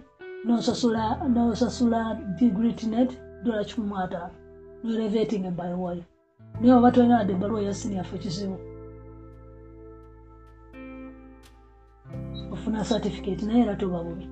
[0.45, 1.99] nosasula nosasula
[2.37, 3.09] digiri tinet
[3.43, 4.35] dola kikumi mu ataano
[4.83, 6.03] noreveting ebbaluwayo
[6.59, 8.57] naye oba tolina wadde ebbaluwa ya siniya fo kizibu
[12.69, 14.27] ofuna certificate naye era toba bubi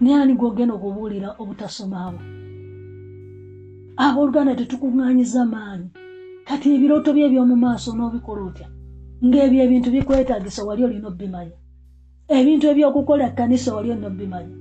[0.00, 2.18] nani gwogenda okubuulira obutasoma abo
[3.96, 5.88] abooluganda tetukuŋŋanyiza maanyi.
[6.46, 8.68] Kati ebirooto bye ebyomu maaso n'obikola otya?
[9.24, 11.56] Ng'ebyo ebintu bikwetaagisa wali olina obimanya
[12.28, 14.54] ebintu ebyokukola ekkanisa wali olina obimanya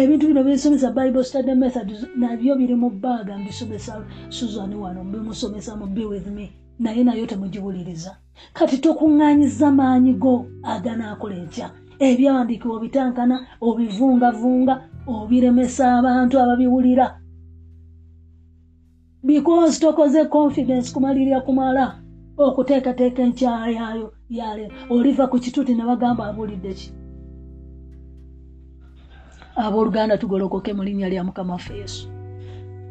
[0.00, 1.88] ebintu bino binsomesa bible study method
[2.18, 3.38] nabyo biri mu bbaaga.
[3.38, 3.92] Mbisomesa
[4.28, 6.46] suzani wano bimusomesa mu be with me
[6.80, 8.12] naye nayo temugiwuliriza
[8.52, 11.68] kati tokuŋŋanyiza maanyi go aganaakola enkya
[12.08, 13.36] ebyawandiikibwa obitankana
[13.68, 14.74] obivungavunga
[15.06, 17.06] obiremesa abantu ababiwulira.
[19.22, 22.00] Because tokoze confidence kumalirira kumala
[22.38, 26.88] okuteekateeka enkyayayo yale oliva ku kituti ne bagamba abuulidde ki?
[29.56, 32.08] Abooluganda tugolokoke mu linnya lya mukama waffe yesu.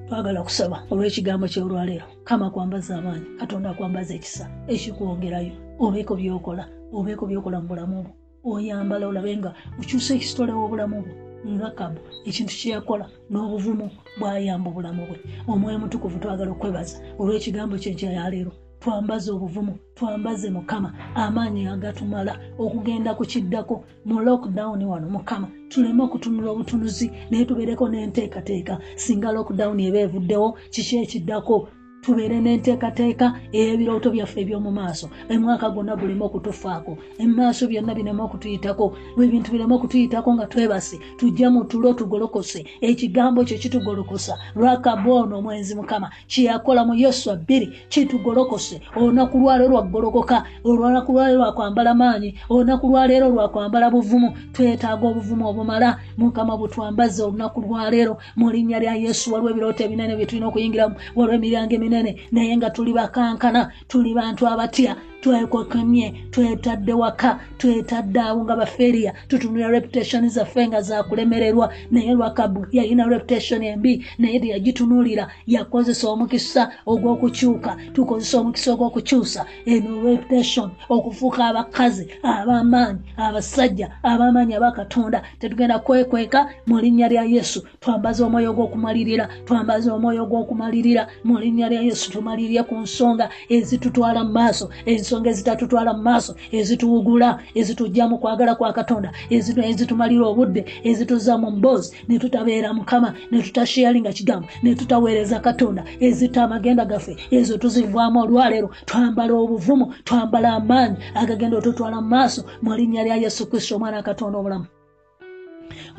[0.05, 7.57] Twagala kusaba olw'ekigambo kyolwaleero kama kwambaza amaanyi katonda akwambaza ekisa ekikwongerayo obeeko byokola obeeko byokola
[7.61, 8.18] mu bulamu bwo
[8.57, 11.13] oyambala olabe nga okyusa ekisitole w'obulamu bwo
[11.53, 13.87] nga kabu ekintu kyeyakola n'obuvumu
[14.19, 15.17] bwayamba obulamu bwe.
[15.51, 20.89] Omwoyo mutukuvu twagala okwebaza olw'ekigambo kyenkyayaleero twambaze obuvumu twambaze mukama
[21.23, 22.33] amaanyi agatumala
[22.63, 23.75] okugenda ku kiddako
[24.07, 28.73] mu lockdown wano mukama tuleme okutunula obutunuzi naye tubeereko n'enteekateeka
[29.03, 31.55] singa lockdown eba evuddewo kiki ekiddako
[32.01, 35.09] tubeere n'enteekateeka ey'ebirooto byaffe eby'omu maaso.
[35.29, 36.97] Emwaka gwonna guleme okutufaako.
[37.19, 38.95] Emaaso byonna bireme okutuyitako.
[39.17, 42.65] Ebintu bireme okutuyitako nga twebase tujje mu tulo tugolokose.
[42.81, 44.37] Ekigambo kyo kitugolokosa.
[44.55, 48.81] Lwakaba ono omwenzi mukama kyeyakola mu yesu abbiri kitugolokose.
[48.95, 54.33] Olunaku lwaleero lwaggolokoka olunaku lwaleero lwakwambala maanyi olunaku lwaleero lwakwambala buvumu.
[54.53, 55.99] Twetaaga obuvumu obumala.
[56.17, 61.35] Mukama butwambaze olunaku lwaleero mu linnya lya yesu waliwo ebirooto ebinene bye tulina okuyingiramu waliwo
[61.35, 68.55] emiryango eminene naye nga tuli bakankana tuli bantu abatya twekokomye twetadde waka twetadde abo nga
[68.55, 71.73] baferiya tutunula reputation zaffe nga zakulemererwa.
[71.91, 75.27] Naye lwakabu yalina reputation embi naye teyagitunulira.
[75.47, 79.45] Yakozesa omukisa ogw'okukyuka tukozesa omukisa ogw'okukyusa.
[79.65, 85.21] Eno reputation okufuuka abakazi ab'amaanyi abasajja ab'amaanyi abakatonda.
[85.39, 87.63] Tetugenda kwekweka mu linnya lya yesu.
[87.79, 94.31] Twambaza omwoyo gw'okumalirira twambaza omwoyo gw'okumalirira mu linnya lya yesu tumalirire ku nsonga ezitutwala mu
[94.31, 94.69] maaso
[95.09, 97.29] ensonga ezitatutwala mu maaso ezituwugula
[97.59, 103.41] ezitujja mu kwagala kwa katonda ezitu- ezitumalira obudde ezituzza mu mboozi ne tutabeera mukama ne
[103.41, 110.97] tutasharinga kigambo ne tutaweereza katonda ezita amagenda gaffe ezo tuzivaamu olwaleero twambala obuvumu twambala amaanyi
[111.21, 114.65] agagenda otutwala mu maaso mu linnya lya yesu kristo omwana wa katonda omulamu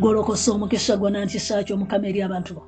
[0.01, 2.63] golokosa omukisa gwonna nkisa kyo mukama eri abantu bo.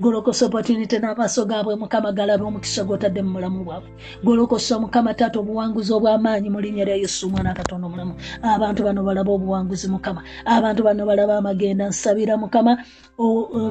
[0.00, 3.88] Golokosa opportunity n'amaaso gaabwe mukama galabe omukisa gwotadde mu bulamu bwabwe.
[4.24, 8.14] Golokosa mukama taata obuwanguzi obw'amaanyi mu linnya lya yesu omwana wa katonda omulamu.
[8.42, 12.72] Abantu bano balaba obuwanguzi mukama abantu bano balaba amagenda nsabira mukama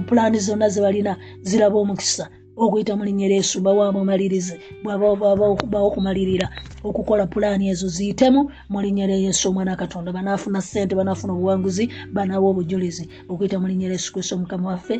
[0.07, 2.29] pulaani zonna ze balina ziraba omukisa
[2.63, 5.57] okuyita mu linnya lya yesu bawaamu omalirize bwabawo
[5.89, 6.47] okumalirira
[6.87, 8.41] okukola pulaani ezo ziyitemu
[8.71, 10.13] mu linnya lya yesu omwana wa katonda.
[10.15, 11.85] Banaafuna ssente banaafuna obuwanguzi
[12.15, 13.05] banaaba obujulizi.
[13.31, 14.95] Okuyita mu linnya lya yesu kristo omukama waffe.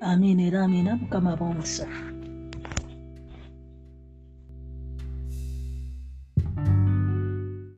[0.00, 1.84] Amiina era amiina mukama abaomukisa